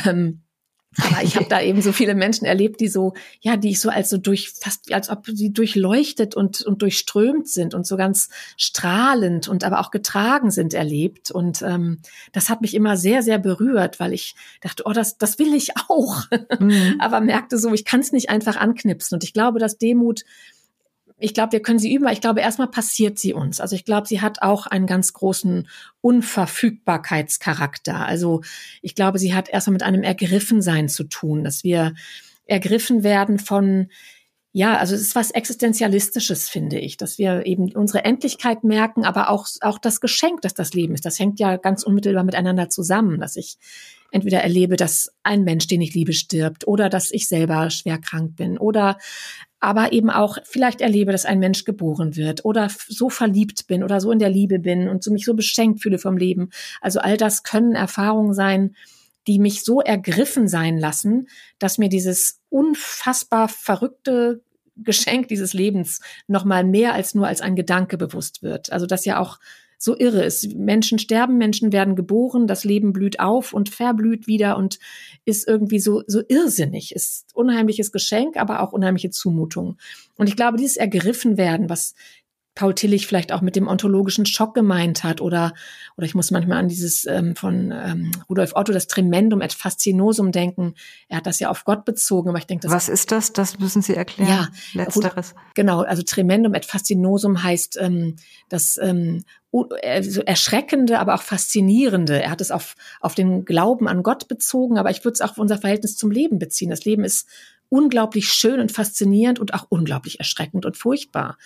Ähm, 0.05 0.41
Aber 1.01 1.23
ich 1.23 1.35
habe 1.35 1.47
da 1.49 1.61
eben 1.61 1.81
so 1.81 1.91
viele 1.91 2.15
Menschen 2.15 2.45
erlebt, 2.45 2.79
die 2.79 2.87
so, 2.87 3.13
ja, 3.41 3.57
die 3.57 3.69
ich 3.71 3.79
so 3.79 3.89
als 3.89 4.09
so 4.09 4.17
durch, 4.17 4.49
fast 4.49 4.93
als 4.93 5.09
ob 5.09 5.25
sie 5.27 5.51
durchleuchtet 5.51 6.35
und, 6.35 6.61
und 6.61 6.81
durchströmt 6.81 7.47
sind 7.47 7.73
und 7.73 7.85
so 7.85 7.97
ganz 7.97 8.29
strahlend 8.57 9.47
und 9.47 9.63
aber 9.63 9.79
auch 9.79 9.91
getragen 9.91 10.51
sind 10.51 10.73
erlebt. 10.73 11.31
Und 11.31 11.61
ähm, 11.61 11.99
das 12.31 12.49
hat 12.49 12.61
mich 12.61 12.73
immer 12.75 12.97
sehr, 12.97 13.23
sehr 13.23 13.39
berührt, 13.39 13.99
weil 13.99 14.13
ich 14.13 14.35
dachte, 14.61 14.83
oh, 14.85 14.93
das, 14.93 15.17
das 15.17 15.39
will 15.39 15.53
ich 15.53 15.71
auch. 15.87 16.23
Mhm. 16.59 16.95
aber 16.99 17.21
merkte 17.21 17.57
so, 17.57 17.73
ich 17.73 17.85
kann 17.85 17.99
es 17.99 18.11
nicht 18.11 18.29
einfach 18.29 18.57
anknipsen. 18.57 19.15
Und 19.15 19.23
ich 19.23 19.33
glaube, 19.33 19.59
dass 19.59 19.77
Demut 19.77 20.23
ich 21.19 21.33
glaube, 21.33 21.51
wir 21.51 21.61
können 21.61 21.79
sie 21.79 21.93
üben, 21.93 22.05
aber 22.05 22.13
ich 22.13 22.21
glaube, 22.21 22.39
erstmal 22.39 22.69
passiert 22.69 23.19
sie 23.19 23.33
uns. 23.33 23.59
Also 23.59 23.75
ich 23.75 23.85
glaube, 23.85 24.07
sie 24.07 24.21
hat 24.21 24.41
auch 24.41 24.67
einen 24.67 24.87
ganz 24.87 25.13
großen 25.13 25.67
Unverfügbarkeitscharakter. 26.01 28.05
Also 28.05 28.41
ich 28.81 28.95
glaube, 28.95 29.19
sie 29.19 29.33
hat 29.33 29.49
erstmal 29.49 29.73
mit 29.73 29.83
einem 29.83 30.03
Ergriffensein 30.03 30.87
zu 30.87 31.03
tun, 31.03 31.43
dass 31.43 31.63
wir 31.63 31.93
ergriffen 32.45 33.03
werden 33.03 33.37
von, 33.37 33.89
ja, 34.51 34.77
also 34.77 34.95
es 34.95 35.01
ist 35.01 35.15
was 35.15 35.31
Existenzialistisches, 35.31 36.49
finde 36.49 36.79
ich, 36.79 36.97
dass 36.97 37.17
wir 37.17 37.45
eben 37.45 37.71
unsere 37.73 38.05
Endlichkeit 38.05 38.63
merken, 38.63 39.05
aber 39.05 39.29
auch, 39.29 39.47
auch 39.61 39.77
das 39.77 40.01
Geschenk, 40.01 40.41
das 40.41 40.53
das 40.53 40.73
Leben 40.73 40.95
ist. 40.95 41.05
Das 41.05 41.19
hängt 41.19 41.39
ja 41.39 41.57
ganz 41.57 41.83
unmittelbar 41.83 42.23
miteinander 42.23 42.69
zusammen, 42.69 43.19
dass 43.19 43.35
ich 43.35 43.57
entweder 44.11 44.41
erlebe, 44.41 44.75
dass 44.75 45.11
ein 45.21 45.43
Mensch, 45.43 45.67
den 45.67 45.81
ich 45.81 45.93
liebe, 45.93 46.13
stirbt 46.13 46.65
oder 46.65 46.89
dass 46.89 47.11
ich 47.11 47.27
selber 47.27 47.69
schwer 47.69 47.99
krank 47.99 48.35
bin 48.35 48.57
oder 48.57 48.97
aber 49.59 49.91
eben 49.91 50.09
auch 50.09 50.37
vielleicht 50.43 50.81
erlebe, 50.81 51.11
dass 51.11 51.25
ein 51.25 51.39
Mensch 51.39 51.65
geboren 51.65 52.15
wird 52.15 52.45
oder 52.45 52.69
so 52.87 53.09
verliebt 53.09 53.67
bin 53.67 53.83
oder 53.83 53.99
so 53.99 54.11
in 54.11 54.19
der 54.19 54.29
Liebe 54.29 54.59
bin 54.59 54.87
und 54.87 55.03
so 55.03 55.11
mich 55.11 55.25
so 55.25 55.33
beschenkt 55.33 55.81
fühle 55.81 55.99
vom 55.99 56.17
Leben. 56.17 56.49
Also 56.81 56.99
all 56.99 57.17
das 57.17 57.43
können 57.43 57.75
Erfahrungen 57.75 58.33
sein, 58.33 58.75
die 59.27 59.39
mich 59.39 59.63
so 59.63 59.81
ergriffen 59.81 60.47
sein 60.47 60.77
lassen, 60.77 61.27
dass 61.59 61.77
mir 61.77 61.89
dieses 61.89 62.39
unfassbar 62.49 63.49
verrückte 63.49 64.41
Geschenk 64.77 65.27
dieses 65.27 65.53
Lebens 65.53 65.99
noch 66.27 66.45
mal 66.45 66.63
mehr 66.63 66.93
als 66.93 67.13
nur 67.13 67.27
als 67.27 67.41
ein 67.41 67.55
Gedanke 67.55 67.97
bewusst 67.97 68.41
wird. 68.41 68.71
Also 68.71 68.85
dass 68.85 69.03
ja 69.03 69.19
auch 69.19 69.39
so 69.81 69.97
irre 69.97 70.23
ist. 70.23 70.55
Menschen 70.55 70.99
sterben, 70.99 71.37
Menschen 71.37 71.71
werden 71.71 71.95
geboren, 71.95 72.47
das 72.47 72.65
Leben 72.65 72.91
blüht 72.91 73.19
auf 73.21 73.53
und 73.53 73.69
verblüht 73.69 74.27
wieder 74.27 74.57
und 74.57 74.77
ist 75.23 75.47
irgendwie 75.47 75.79
so, 75.79 76.03
so 76.05 76.21
irrsinnig. 76.27 76.93
Ist 76.93 77.33
unheimliches 77.33 77.93
Geschenk, 77.93 78.35
aber 78.35 78.61
auch 78.61 78.73
unheimliche 78.73 79.09
Zumutung. 79.09 79.77
Und 80.17 80.27
ich 80.27 80.35
glaube, 80.35 80.57
dieses 80.57 80.75
Ergriffen 80.75 81.37
werden, 81.37 81.69
was 81.69 81.95
Paul 82.55 82.75
Tillich 82.75 83.07
vielleicht 83.07 83.31
auch 83.31 83.41
mit 83.41 83.55
dem 83.55 83.67
ontologischen 83.67 84.25
Schock 84.25 84.53
gemeint 84.53 85.03
hat 85.03 85.21
oder 85.21 85.53
oder 85.95 86.05
ich 86.05 86.15
muss 86.15 86.31
manchmal 86.31 86.57
an 86.57 86.67
dieses 86.67 87.05
ähm, 87.05 87.35
von 87.35 87.71
ähm, 87.71 88.11
Rudolf 88.29 88.51
Otto 88.55 88.73
das 88.73 88.87
Tremendum 88.87 89.41
et 89.41 89.53
fascinosum 89.53 90.31
denken. 90.31 90.73
Er 91.07 91.17
hat 91.17 91.25
das 91.25 91.39
ja 91.39 91.49
auf 91.49 91.63
Gott 91.63 91.85
bezogen, 91.85 92.29
aber 92.29 92.37
ich 92.37 92.47
denke, 92.47 92.63
das 92.63 92.71
was 92.71 92.89
ist 92.89 93.11
das? 93.11 93.33
Das 93.33 93.59
müssen 93.59 93.81
Sie 93.81 93.95
erklären. 93.95 94.29
Ja, 94.29 94.47
letzteres. 94.73 95.35
Genau, 95.55 95.81
also 95.81 96.03
Tremendum 96.03 96.53
et 96.53 96.65
fascinosum 96.65 97.43
heißt 97.43 97.77
ähm, 97.79 98.17
das 98.49 98.77
ähm, 98.81 99.23
so 99.51 100.21
erschreckende, 100.21 100.99
aber 100.99 101.15
auch 101.15 101.23
faszinierende. 101.23 102.21
Er 102.21 102.31
hat 102.31 102.41
es 102.41 102.51
auf 102.51 102.75
auf 102.99 103.15
den 103.15 103.45
Glauben 103.45 103.87
an 103.87 104.03
Gott 104.03 104.27
bezogen, 104.27 104.77
aber 104.77 104.91
ich 104.91 105.03
würde 105.05 105.13
es 105.13 105.21
auch 105.21 105.31
auf 105.31 105.37
unser 105.37 105.57
Verhältnis 105.57 105.95
zum 105.95 106.11
Leben 106.11 106.39
beziehen. 106.39 106.69
Das 106.69 106.85
Leben 106.85 107.03
ist 107.03 107.27
unglaublich 107.69 108.29
schön 108.29 108.59
und 108.59 108.71
faszinierend 108.71 109.39
und 109.39 109.53
auch 109.53 109.67
unglaublich 109.69 110.19
erschreckend 110.19 110.65
und 110.65 110.75
furchtbar. 110.75 111.37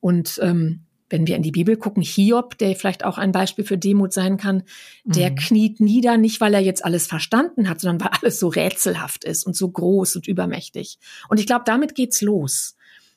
Und 0.00 0.38
ähm, 0.42 0.86
wenn 1.10 1.26
wir 1.26 1.36
in 1.36 1.42
die 1.42 1.50
Bibel 1.50 1.76
gucken, 1.76 2.02
Hiob, 2.02 2.56
der 2.58 2.74
vielleicht 2.76 3.04
auch 3.04 3.18
ein 3.18 3.32
Beispiel 3.32 3.64
für 3.64 3.76
Demut 3.76 4.12
sein 4.12 4.36
kann, 4.36 4.62
der 5.04 5.30
mhm. 5.30 5.34
kniet 5.34 5.80
nieder, 5.80 6.16
nicht 6.16 6.40
weil 6.40 6.54
er 6.54 6.60
jetzt 6.60 6.84
alles 6.84 7.06
verstanden 7.06 7.68
hat, 7.68 7.80
sondern 7.80 8.08
weil 8.08 8.18
alles 8.20 8.38
so 8.38 8.48
rätselhaft 8.48 9.24
ist 9.24 9.44
und 9.44 9.56
so 9.56 9.68
groß 9.68 10.16
und 10.16 10.28
übermächtig. 10.28 10.98
Und 11.28 11.40
ich 11.40 11.46
glaube, 11.46 11.64
damit 11.66 11.94
geht's 11.94 12.22
los. 12.22 12.76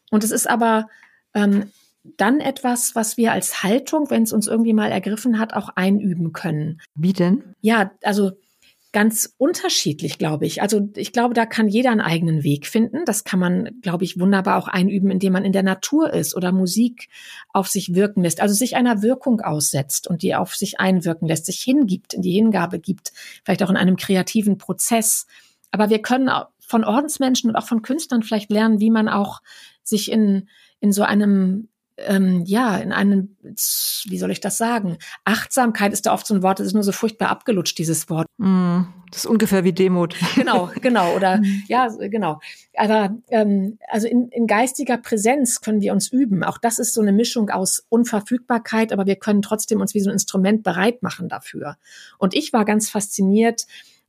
Und 0.10 0.24
es 0.24 0.32
ist 0.32 0.50
aber 0.50 0.88
ähm, 1.34 1.72
dann 2.18 2.40
etwas, 2.40 2.96
was 2.96 3.16
wir 3.16 3.32
als 3.32 3.64
Haltung, 3.64 4.10
wenn 4.10 4.24
es 4.24 4.34
uns 4.34 4.48
irgendwie 4.48 4.74
mal 4.74 4.92
ergriffen 4.92 5.40
hat, 5.40 5.54
auch 5.54 5.70
einüben 5.70 6.34
können. 6.34 6.82
Wie 6.96 7.14
denn? 7.14 7.56
Ja, 7.62 7.92
also 8.02 8.32
ganz 8.94 9.34
unterschiedlich, 9.38 10.20
glaube 10.20 10.46
ich. 10.46 10.62
Also 10.62 10.88
ich 10.96 11.12
glaube, 11.12 11.34
da 11.34 11.48
kann 11.48 11.68
jeder 11.68 11.90
einen 11.90 12.00
eigenen 12.00 12.44
Weg 12.44 12.68
finden. 12.68 13.06
Das 13.06 13.24
kann 13.24 13.40
man, 13.40 13.82
glaube 13.82 14.04
ich, 14.04 14.20
wunderbar 14.20 14.58
auch 14.58 14.68
einüben, 14.68 15.10
indem 15.10 15.34
man 15.34 15.44
in 15.44 15.52
der 15.52 15.64
Natur 15.64 16.14
ist 16.14 16.36
oder 16.36 16.52
Musik 16.52 17.10
auf 17.52 17.68
sich 17.68 17.96
wirken 17.96 18.22
lässt. 18.22 18.40
Also 18.40 18.54
sich 18.54 18.76
einer 18.76 19.02
Wirkung 19.02 19.42
aussetzt 19.42 20.08
und 20.08 20.22
die 20.22 20.36
auf 20.36 20.56
sich 20.56 20.80
einwirken 20.80 21.28
lässt, 21.28 21.48
sich 21.48 21.60
hingibt, 21.60 22.14
in 22.14 22.22
die 22.22 22.34
Hingabe 22.34 22.80
gibt, 22.80 23.12
vielleicht 23.44 23.64
auch 23.64 23.72
in 23.72 23.78
einem 23.78 23.98
kreativen 23.98 24.60
Prozess. 24.60 25.26
Aber 25.72 25.90
wir 25.90 26.02
können 26.02 26.30
von 26.60 26.84
Ordensmenschen 26.84 27.50
und 27.50 27.56
auch 27.56 27.68
von 27.68 27.82
Künstlern 27.82 28.22
vielleicht 28.22 28.52
lernen, 28.52 28.80
wie 28.80 28.92
man 28.92 29.10
auch 29.10 29.42
sich 29.82 30.12
in, 30.12 30.48
in 30.80 30.92
so 30.92 31.02
einem 31.02 31.68
ähm, 31.98 32.44
ja, 32.46 32.78
in 32.78 32.92
einem, 32.92 33.36
wie 33.42 34.18
soll 34.18 34.32
ich 34.32 34.40
das 34.40 34.58
sagen? 34.58 34.98
Achtsamkeit 35.26 35.94
ist 35.94 36.06
da 36.06 36.14
oft 36.14 36.26
so 36.26 36.34
ein 36.34 36.42
Wort, 36.42 36.60
das 36.60 36.68
ist 36.68 36.74
nur 36.74 36.84
so 36.84 36.92
furchtbar 36.92 37.30
abgelutscht, 37.30 37.78
dieses 37.78 38.10
Wort. 38.10 38.26
Mm, 38.38 38.82
das 39.12 39.20
ist 39.20 39.26
ungefähr 39.26 39.64
wie 39.64 39.74
Demut. 39.74 40.16
Genau, 40.36 40.72
genau, 40.82 41.16
oder 41.16 41.38
mhm. 41.38 41.64
ja, 41.68 41.88
genau. 41.88 42.40
Aber 42.76 43.16
ähm, 43.30 43.78
also 43.90 44.08
in, 44.08 44.30
in 44.30 44.48
geistiger 44.48 44.98
Präsenz 44.98 45.62
können 45.62 45.82
wir 45.82 45.94
uns 45.94 46.12
üben. 46.12 46.44
Auch 46.44 46.58
das 46.58 46.80
ist 46.80 46.94
so 46.94 47.02
eine 47.02 47.12
Mischung 47.12 47.50
aus 47.50 47.86
Unverfügbarkeit, 47.90 48.92
aber 48.92 49.06
wir 49.06 49.16
können 49.16 49.42
trotzdem 49.42 49.80
uns 49.80 49.94
wie 49.94 50.00
so 50.00 50.10
ein 50.10 50.14
Instrument 50.14 50.64
bereit 50.64 51.04
machen 51.04 51.30
dafür. 51.30 51.78
Und 52.18 52.34
ich 52.34 52.54
war 52.54 52.66
ganz 52.66 52.90
fasziniert, 52.90 53.68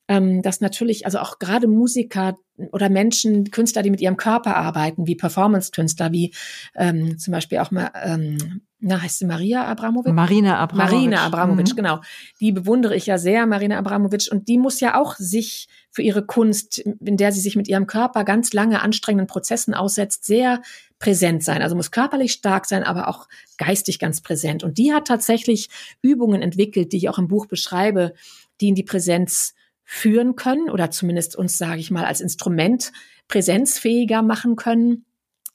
ähm, 0.09 0.43
dass 0.43 0.61
natürlich, 0.61 1.07
also 1.07 1.19
auch 1.19 1.39
gerade 1.39 1.67
Musiker 1.67 2.37
oder 2.73 2.89
Menschen, 2.89 3.51
Künstler, 3.51 3.83
die 3.83 3.91
mit 3.91 4.01
ihrem 4.01 4.17
Körper 4.17 4.57
arbeiten, 4.57 5.07
wie 5.07 5.17
Performance-Künstler, 5.17 6.13
wie 6.13 6.33
ähm, 6.77 7.19
zum 7.19 7.33
Beispiel 7.33 7.59
auch 7.59 7.71
mal, 7.71 7.91
ähm, 8.05 8.61
na, 8.79 9.01
heißt 9.01 9.19
sie 9.19 9.25
Maria 9.25 9.65
Abramovic? 9.65 10.13
Marina 10.13 10.59
Abramovic. 10.59 10.93
Marina 10.93 11.25
Abramovic, 11.25 11.71
mhm. 11.71 11.77
genau. 11.77 12.01
Die 12.39 12.53
bewundere 12.53 12.95
ich 12.95 13.07
ja 13.07 13.17
sehr, 13.17 13.47
Marina 13.47 13.79
Abramovic. 13.79 14.29
Und 14.31 14.47
die 14.49 14.59
muss 14.59 14.79
ja 14.81 15.01
auch 15.01 15.17
sich 15.17 15.69
für 15.91 16.03
ihre 16.03 16.25
Kunst, 16.25 16.79
in 16.79 17.17
der 17.17 17.33
sie 17.33 17.41
sich 17.41 17.57
mit 17.57 17.67
ihrem 17.67 17.87
Körper 17.87 18.25
ganz 18.25 18.53
lange 18.53 18.83
anstrengenden 18.83 19.27
Prozessen 19.27 19.73
aussetzt, 19.73 20.27
sehr 20.27 20.61
präsent 20.99 21.43
sein. 21.43 21.63
Also 21.63 21.75
muss 21.75 21.91
körperlich 21.91 22.33
stark 22.33 22.67
sein, 22.67 22.83
aber 22.83 23.09
auch 23.09 23.27
geistig 23.57 23.99
ganz 23.99 24.21
präsent. 24.21 24.63
Und 24.63 24.77
die 24.77 24.93
hat 24.93 25.07
tatsächlich 25.07 25.71
Übungen 26.03 26.43
entwickelt, 26.43 26.93
die 26.93 26.99
ich 26.99 27.09
auch 27.09 27.19
im 27.19 27.29
Buch 27.29 27.47
beschreibe, 27.47 28.13
die 28.61 28.69
in 28.69 28.75
die 28.75 28.85
Präsenz 28.85 29.54
führen 29.85 30.35
können 30.37 30.71
oder 30.71 30.91
zumindest 30.91 31.37
uns, 31.37 31.59
sage 31.59 31.81
ich 31.81 31.91
mal, 31.91 32.05
als 32.05 32.21
Instrument 32.21 32.93
präsenzfähiger 33.29 34.23
machen 34.23 34.57
können. 34.57 35.05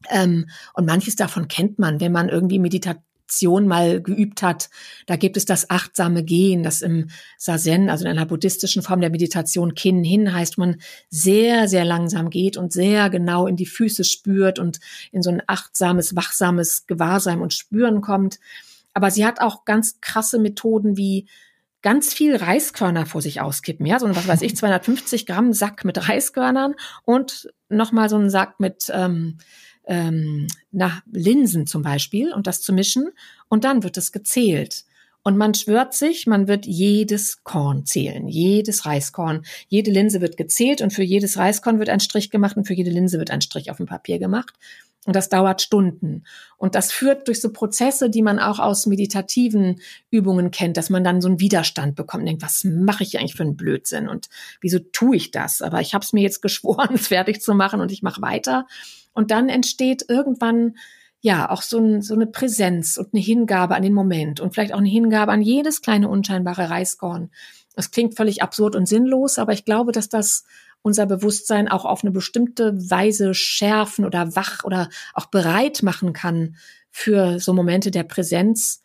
Ähm, 0.09 0.47
und 0.73 0.85
manches 0.85 1.15
davon 1.15 1.47
kennt 1.47 1.79
man, 1.79 1.99
wenn 1.99 2.11
man 2.11 2.29
irgendwie 2.29 2.59
Meditation 2.59 3.67
mal 3.67 4.01
geübt 4.01 4.41
hat. 4.41 4.69
Da 5.07 5.17
gibt 5.17 5.35
es 5.35 5.45
das 5.45 5.69
achtsame 5.69 6.23
Gehen, 6.23 6.63
das 6.63 6.81
im 6.81 7.09
Sazen, 7.37 7.89
also 7.89 8.05
in 8.05 8.11
einer 8.11 8.25
buddhistischen 8.25 8.81
Form 8.81 9.01
der 9.01 9.09
Meditation 9.09 9.75
Kin 9.75 10.03
hin 10.03 10.33
heißt, 10.33 10.57
man 10.57 10.77
sehr, 11.09 11.67
sehr 11.67 11.85
langsam 11.85 12.29
geht 12.29 12.55
und 12.55 12.71
sehr 12.71 13.09
genau 13.09 13.45
in 13.45 13.55
die 13.55 13.65
Füße 13.65 14.03
spürt 14.03 14.57
und 14.57 14.79
in 15.11 15.21
so 15.21 15.31
ein 15.31 15.41
achtsames, 15.47 16.15
wachsames 16.15 16.87
Gewahrsein 16.87 17.41
und 17.41 17.53
Spüren 17.53 18.01
kommt. 18.01 18.39
Aber 18.93 19.11
sie 19.11 19.25
hat 19.25 19.41
auch 19.41 19.65
ganz 19.65 19.99
krasse 20.01 20.39
Methoden 20.39 20.97
wie 20.97 21.27
ganz 21.81 22.13
viel 22.13 22.35
Reiskörner 22.35 23.05
vor 23.05 23.21
sich 23.21 23.41
auskippen, 23.41 23.85
ja, 23.85 23.99
so 23.99 24.05
ein, 24.05 24.15
was 24.15 24.27
weiß 24.27 24.41
ich, 24.41 24.55
250 24.57 25.25
Gramm 25.25 25.53
Sack 25.53 25.85
mit 25.85 26.09
Reiskörnern 26.09 26.75
und 27.03 27.51
nochmal 27.69 28.09
so 28.09 28.17
einen 28.17 28.29
Sack 28.29 28.59
mit 28.59 28.91
ähm, 28.93 29.37
ähm, 29.85 30.47
na, 30.71 31.01
Linsen 31.11 31.65
zum 31.65 31.81
Beispiel 31.81 32.33
und 32.33 32.47
das 32.47 32.61
zu 32.61 32.73
mischen 32.73 33.09
und 33.47 33.63
dann 33.63 33.83
wird 33.83 33.97
es 33.97 34.11
gezählt. 34.11 34.85
Und 35.23 35.37
man 35.37 35.53
schwört 35.53 35.93
sich, 35.93 36.27
man 36.27 36.47
wird 36.47 36.65
jedes 36.65 37.43
Korn 37.43 37.85
zählen, 37.85 38.27
jedes 38.27 38.85
Reiskorn. 38.85 39.43
Jede 39.67 39.91
Linse 39.91 40.21
wird 40.21 40.37
gezählt 40.37 40.81
und 40.81 40.93
für 40.93 41.03
jedes 41.03 41.37
Reiskorn 41.37 41.79
wird 41.79 41.89
ein 41.89 41.99
Strich 41.99 42.29
gemacht 42.29 42.55
und 42.55 42.65
für 42.65 42.73
jede 42.73 42.89
Linse 42.89 43.19
wird 43.19 43.31
ein 43.31 43.41
Strich 43.41 43.69
auf 43.69 43.77
dem 43.77 43.85
Papier 43.85 44.17
gemacht. 44.17 44.55
Und 45.05 45.15
das 45.15 45.29
dauert 45.29 45.61
Stunden. 45.61 46.23
Und 46.57 46.75
das 46.75 46.91
führt 46.91 47.27
durch 47.27 47.41
so 47.41 47.51
Prozesse, 47.51 48.09
die 48.09 48.21
man 48.21 48.37
auch 48.37 48.59
aus 48.59 48.85
meditativen 48.85 49.81
Übungen 50.11 50.51
kennt, 50.51 50.77
dass 50.77 50.89
man 50.89 51.03
dann 51.03 51.21
so 51.21 51.29
einen 51.29 51.39
Widerstand 51.39 51.95
bekommt 51.95 52.21
und 52.21 52.27
denkt, 52.27 52.43
was 52.43 52.63
mache 52.63 53.03
ich 53.03 53.17
eigentlich 53.17 53.35
für 53.35 53.43
einen 53.43 53.55
Blödsinn 53.55 54.09
und 54.09 54.27
wieso 54.61 54.79
tue 54.79 55.15
ich 55.15 55.31
das? 55.31 55.61
Aber 55.61 55.79
ich 55.79 55.93
habe 55.93 56.03
es 56.03 56.13
mir 56.13 56.21
jetzt 56.21 56.41
geschworen, 56.43 56.95
es 56.95 57.07
fertig 57.07 57.41
zu 57.41 57.53
machen 57.53 57.81
und 57.81 57.91
ich 57.91 58.03
mache 58.03 58.21
weiter. 58.21 58.67
Und 59.13 59.31
dann 59.31 59.49
entsteht 59.49 60.05
irgendwann 60.07 60.75
ja 61.21 61.49
auch 61.49 61.61
so, 61.61 61.79
ein, 61.79 62.01
so 62.01 62.13
eine 62.13 62.27
Präsenz 62.27 62.97
und 62.97 63.13
eine 63.13 63.21
Hingabe 63.21 63.75
an 63.75 63.83
den 63.83 63.93
Moment 63.93 64.39
und 64.39 64.53
vielleicht 64.53 64.73
auch 64.73 64.79
eine 64.79 64.89
Hingabe 64.89 65.31
an 65.31 65.41
jedes 65.41 65.81
kleine 65.81 66.07
unscheinbare 66.07 66.69
Reiskorn. 66.69 67.29
Das 67.75 67.91
klingt 67.91 68.15
völlig 68.15 68.41
absurd 68.41 68.75
und 68.75 68.87
sinnlos, 68.87 69.37
aber 69.37 69.53
ich 69.53 69.65
glaube, 69.65 69.91
dass 69.91 70.09
das 70.09 70.43
unser 70.81 71.05
Bewusstsein 71.05 71.67
auch 71.67 71.85
auf 71.85 72.03
eine 72.03 72.11
bestimmte 72.11 72.73
Weise 72.89 73.33
schärfen 73.33 74.05
oder 74.05 74.35
wach 74.35 74.63
oder 74.63 74.89
auch 75.13 75.25
bereit 75.25 75.83
machen 75.83 76.13
kann 76.13 76.55
für 76.89 77.39
so 77.39 77.53
Momente 77.53 77.91
der 77.91 78.03
Präsenz. 78.03 78.81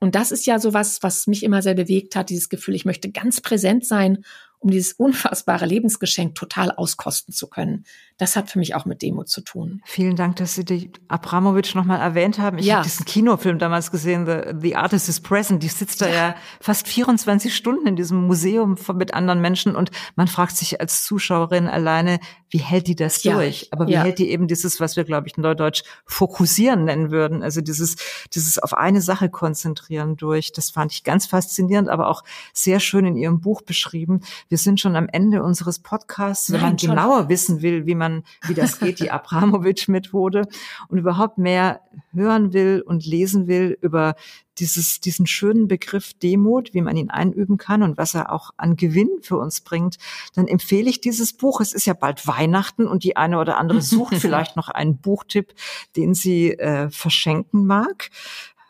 Und 0.00 0.14
das 0.14 0.32
ist 0.32 0.44
ja 0.44 0.58
so 0.58 0.74
was, 0.74 1.02
was 1.02 1.26
mich 1.26 1.44
immer 1.44 1.62
sehr 1.62 1.74
bewegt 1.74 2.16
hat, 2.16 2.30
dieses 2.30 2.48
Gefühl, 2.48 2.74
ich 2.74 2.84
möchte 2.84 3.10
ganz 3.10 3.40
präsent 3.40 3.86
sein 3.86 4.24
um 4.58 4.70
dieses 4.70 4.94
unfassbare 4.94 5.66
Lebensgeschenk 5.66 6.34
total 6.34 6.70
auskosten 6.70 7.32
zu 7.32 7.46
können. 7.46 7.84
Das 8.18 8.34
hat 8.34 8.50
für 8.50 8.58
mich 8.58 8.74
auch 8.74 8.86
mit 8.86 9.02
Demut 9.02 9.28
zu 9.28 9.42
tun. 9.42 9.82
Vielen 9.84 10.16
Dank, 10.16 10.36
dass 10.36 10.54
Sie 10.54 10.64
die 10.64 10.90
Abramowitsch 11.08 11.74
nochmal 11.74 12.00
erwähnt 12.00 12.38
haben. 12.38 12.58
Ich 12.58 12.66
ja. 12.66 12.76
habe 12.76 12.84
diesen 12.84 13.04
Kinofilm 13.04 13.58
damals 13.58 13.90
gesehen, 13.90 14.24
The, 14.24 14.54
The 14.58 14.76
Artist 14.76 15.08
is 15.10 15.20
Present. 15.20 15.62
Die 15.62 15.68
sitzt 15.68 16.00
da 16.00 16.08
ja. 16.08 16.14
ja 16.14 16.36
fast 16.60 16.88
24 16.88 17.54
Stunden 17.54 17.86
in 17.86 17.96
diesem 17.96 18.26
Museum 18.26 18.76
mit 18.94 19.12
anderen 19.12 19.42
Menschen 19.42 19.76
und 19.76 19.90
man 20.14 20.28
fragt 20.28 20.56
sich 20.56 20.80
als 20.80 21.04
Zuschauerin 21.04 21.68
alleine, 21.68 22.18
wie 22.48 22.58
hält 22.58 22.86
die 22.86 22.96
das 22.96 23.22
ja. 23.22 23.34
durch? 23.34 23.68
Aber 23.72 23.86
wie 23.86 23.98
hält 23.98 24.18
die 24.18 24.30
eben 24.30 24.46
dieses, 24.46 24.80
was 24.80 24.96
wir, 24.96 25.04
glaube 25.04 25.26
ich, 25.26 25.36
in 25.36 25.42
Neudeutsch 25.42 25.82
fokussieren 26.06 26.84
nennen 26.84 27.10
würden, 27.10 27.42
also 27.42 27.60
dieses, 27.60 27.96
dieses 28.32 28.58
auf 28.58 28.72
eine 28.72 29.02
Sache 29.02 29.28
konzentrieren 29.28 30.16
durch. 30.16 30.52
Das 30.52 30.70
fand 30.70 30.92
ich 30.92 31.04
ganz 31.04 31.26
faszinierend, 31.26 31.88
aber 31.88 32.08
auch 32.08 32.22
sehr 32.54 32.80
schön 32.80 33.04
in 33.04 33.16
Ihrem 33.16 33.40
Buch 33.40 33.62
beschrieben. 33.62 34.20
Wir 34.48 34.58
sind 34.58 34.80
schon 34.80 34.96
am 34.96 35.08
Ende 35.10 35.42
unseres 35.42 35.80
Podcasts, 35.80 36.50
wenn 36.52 36.60
Nein, 36.60 36.70
man 36.70 36.76
genauer 36.76 37.28
wissen 37.28 37.62
will, 37.62 37.84
wie 37.86 37.94
man 37.94 38.05
man, 38.06 38.24
wie 38.46 38.54
das 38.54 38.78
geht, 38.78 39.00
die 39.00 39.10
Abramowitsch-Methode 39.10 40.48
und 40.88 40.98
überhaupt 40.98 41.38
mehr 41.38 41.80
hören 42.12 42.52
will 42.52 42.82
und 42.84 43.04
lesen 43.04 43.46
will 43.46 43.78
über 43.80 44.14
dieses, 44.58 45.00
diesen 45.00 45.26
schönen 45.26 45.68
Begriff 45.68 46.14
Demut, 46.14 46.72
wie 46.72 46.80
man 46.80 46.96
ihn 46.96 47.10
einüben 47.10 47.58
kann 47.58 47.82
und 47.82 47.98
was 47.98 48.14
er 48.14 48.32
auch 48.32 48.50
an 48.56 48.76
Gewinn 48.76 49.10
für 49.20 49.36
uns 49.36 49.60
bringt, 49.60 49.98
dann 50.34 50.46
empfehle 50.46 50.88
ich 50.88 51.00
dieses 51.00 51.34
Buch. 51.34 51.60
Es 51.60 51.72
ist 51.72 51.86
ja 51.86 51.94
bald 51.94 52.26
Weihnachten 52.26 52.86
und 52.86 53.04
die 53.04 53.16
eine 53.16 53.38
oder 53.38 53.58
andere 53.58 53.82
sucht 53.82 54.14
vielleicht 54.18 54.56
noch 54.56 54.68
einen 54.68 54.98
Buchtipp, 54.98 55.54
den 55.96 56.14
sie 56.14 56.52
äh, 56.52 56.88
verschenken 56.90 57.66
mag. 57.66 58.10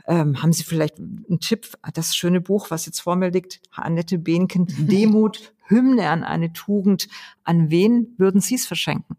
Ähm, 0.09 0.41
haben 0.41 0.53
Sie 0.53 0.63
vielleicht 0.63 0.99
einen 0.99 1.41
Tipp? 1.41 1.67
Das 1.95 2.15
schöne 2.15 2.41
Buch, 2.41 2.71
was 2.71 2.87
jetzt 2.87 3.01
vor 3.01 3.17
mir 3.17 3.31
liegt, 3.31 3.61
Annette 3.73 4.19
Behnken, 4.19 4.67
Demut, 4.79 5.53
Hymne 5.67 6.11
an 6.11 6.23
eine 6.23 6.53
Tugend. 6.53 7.09
An 7.43 7.71
wen 7.71 8.15
würden 8.17 8.41
Sie 8.41 8.55
es 8.55 8.67
verschenken? 8.67 9.17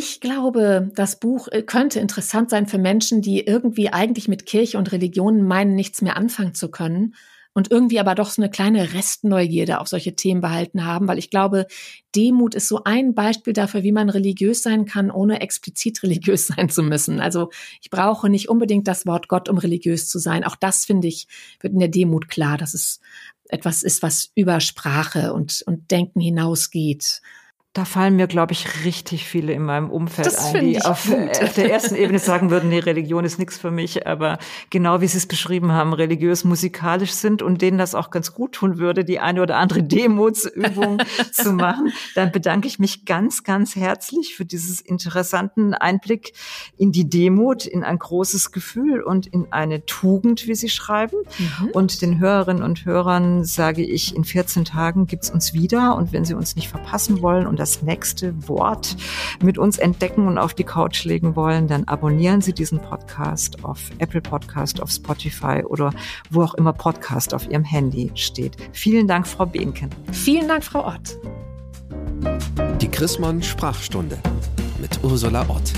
Ich 0.00 0.20
glaube, 0.20 0.92
das 0.94 1.18
Buch 1.18 1.48
äh, 1.48 1.64
könnte 1.64 1.98
interessant 1.98 2.50
sein 2.50 2.68
für 2.68 2.78
Menschen, 2.78 3.20
die 3.20 3.40
irgendwie 3.44 3.92
eigentlich 3.92 4.28
mit 4.28 4.46
Kirche 4.46 4.78
und 4.78 4.92
Religion 4.92 5.42
meinen, 5.42 5.74
nichts 5.74 6.02
mehr 6.02 6.16
anfangen 6.16 6.54
zu 6.54 6.70
können 6.70 7.16
und 7.52 7.72
irgendwie 7.72 7.98
aber 7.98 8.14
doch 8.14 8.30
so 8.30 8.40
eine 8.40 8.48
kleine 8.48 8.94
Restneugierde 8.94 9.80
auf 9.80 9.88
solche 9.88 10.14
Themen 10.14 10.40
behalten 10.40 10.84
haben, 10.84 11.08
weil 11.08 11.18
ich 11.18 11.30
glaube, 11.30 11.66
Demut 12.14 12.54
ist 12.54 12.68
so 12.68 12.84
ein 12.84 13.16
Beispiel 13.16 13.52
dafür, 13.52 13.82
wie 13.82 13.90
man 13.90 14.08
religiös 14.08 14.62
sein 14.62 14.84
kann, 14.84 15.10
ohne 15.10 15.40
explizit 15.40 16.00
religiös 16.04 16.46
sein 16.46 16.68
zu 16.68 16.84
müssen. 16.84 17.18
Also 17.18 17.50
ich 17.82 17.90
brauche 17.90 18.28
nicht 18.28 18.48
unbedingt 18.48 18.86
das 18.86 19.04
Wort 19.04 19.26
Gott, 19.26 19.48
um 19.48 19.58
religiös 19.58 20.08
zu 20.08 20.20
sein. 20.20 20.44
Auch 20.44 20.54
das 20.54 20.84
finde 20.84 21.08
ich, 21.08 21.26
wird 21.58 21.72
in 21.72 21.80
der 21.80 21.88
Demut 21.88 22.28
klar, 22.28 22.56
dass 22.56 22.72
es 22.72 23.00
etwas 23.48 23.82
ist, 23.82 24.04
was 24.04 24.30
über 24.36 24.60
Sprache 24.60 25.32
und, 25.32 25.64
und 25.66 25.90
Denken 25.90 26.20
hinausgeht. 26.20 27.20
Da 27.78 27.84
fallen 27.84 28.16
mir, 28.16 28.26
glaube 28.26 28.54
ich, 28.54 28.84
richtig 28.84 29.24
viele 29.24 29.52
in 29.52 29.62
meinem 29.62 29.88
Umfeld 29.88 30.26
das 30.26 30.52
ein, 30.52 30.66
die 30.66 30.82
auf, 30.82 31.08
auf, 31.42 31.52
der 31.54 31.70
ersten 31.70 31.94
Ebene 31.94 32.18
sagen 32.18 32.50
würden, 32.50 32.70
nee, 32.70 32.80
Religion 32.80 33.24
ist 33.24 33.38
nichts 33.38 33.56
für 33.56 33.70
mich, 33.70 34.04
aber 34.04 34.38
genau 34.68 35.00
wie 35.00 35.06
Sie 35.06 35.16
es 35.16 35.26
beschrieben 35.26 35.70
haben, 35.70 35.92
religiös 35.92 36.42
musikalisch 36.42 37.12
sind 37.12 37.40
und 37.40 37.62
denen 37.62 37.78
das 37.78 37.94
auch 37.94 38.10
ganz 38.10 38.34
gut 38.34 38.50
tun 38.50 38.78
würde, 38.78 39.04
die 39.04 39.20
eine 39.20 39.42
oder 39.42 39.58
andere 39.58 39.84
Demutsübung 39.84 40.98
zu 41.32 41.52
machen, 41.52 41.92
dann 42.16 42.32
bedanke 42.32 42.66
ich 42.66 42.80
mich 42.80 43.04
ganz, 43.04 43.44
ganz 43.44 43.76
herzlich 43.76 44.34
für 44.34 44.44
dieses 44.44 44.80
interessanten 44.80 45.72
Einblick 45.72 46.32
in 46.78 46.90
die 46.90 47.08
Demut, 47.08 47.64
in 47.64 47.84
ein 47.84 48.00
großes 48.00 48.50
Gefühl 48.50 49.02
und 49.02 49.28
in 49.28 49.52
eine 49.52 49.86
Tugend, 49.86 50.48
wie 50.48 50.56
Sie 50.56 50.68
schreiben. 50.68 51.18
Mhm. 51.38 51.68
Und 51.74 52.02
den 52.02 52.18
Hörerinnen 52.18 52.64
und 52.64 52.84
Hörern 52.84 53.44
sage 53.44 53.84
ich, 53.84 54.16
in 54.16 54.24
14 54.24 54.64
Tagen 54.64 55.06
gibt's 55.06 55.30
uns 55.30 55.54
wieder 55.54 55.94
und 55.94 56.12
wenn 56.12 56.24
Sie 56.24 56.34
uns 56.34 56.56
nicht 56.56 56.66
verpassen 56.66 57.22
wollen 57.22 57.46
und 57.46 57.67
das 57.68 57.82
nächste 57.82 58.48
Wort 58.48 58.96
mit 59.42 59.58
uns 59.58 59.78
entdecken 59.78 60.26
und 60.26 60.38
auf 60.38 60.54
die 60.54 60.64
Couch 60.64 61.04
legen 61.04 61.36
wollen, 61.36 61.68
dann 61.68 61.84
abonnieren 61.84 62.40
Sie 62.40 62.54
diesen 62.54 62.80
Podcast 62.80 63.62
auf 63.62 63.90
Apple 63.98 64.22
Podcast, 64.22 64.80
auf 64.80 64.90
Spotify 64.90 65.62
oder 65.64 65.92
wo 66.30 66.42
auch 66.42 66.54
immer 66.54 66.72
Podcast 66.72 67.34
auf 67.34 67.48
Ihrem 67.50 67.64
Handy 67.64 68.10
steht. 68.14 68.56
Vielen 68.72 69.06
Dank, 69.06 69.26
Frau 69.26 69.44
Behnken. 69.44 69.90
Vielen 70.12 70.48
Dank, 70.48 70.64
Frau 70.64 70.86
Ott. 70.86 71.18
Die 72.80 72.88
Chrismon 72.88 73.42
Sprachstunde 73.42 74.18
mit 74.80 74.98
Ursula 75.02 75.44
Ott. 75.48 75.72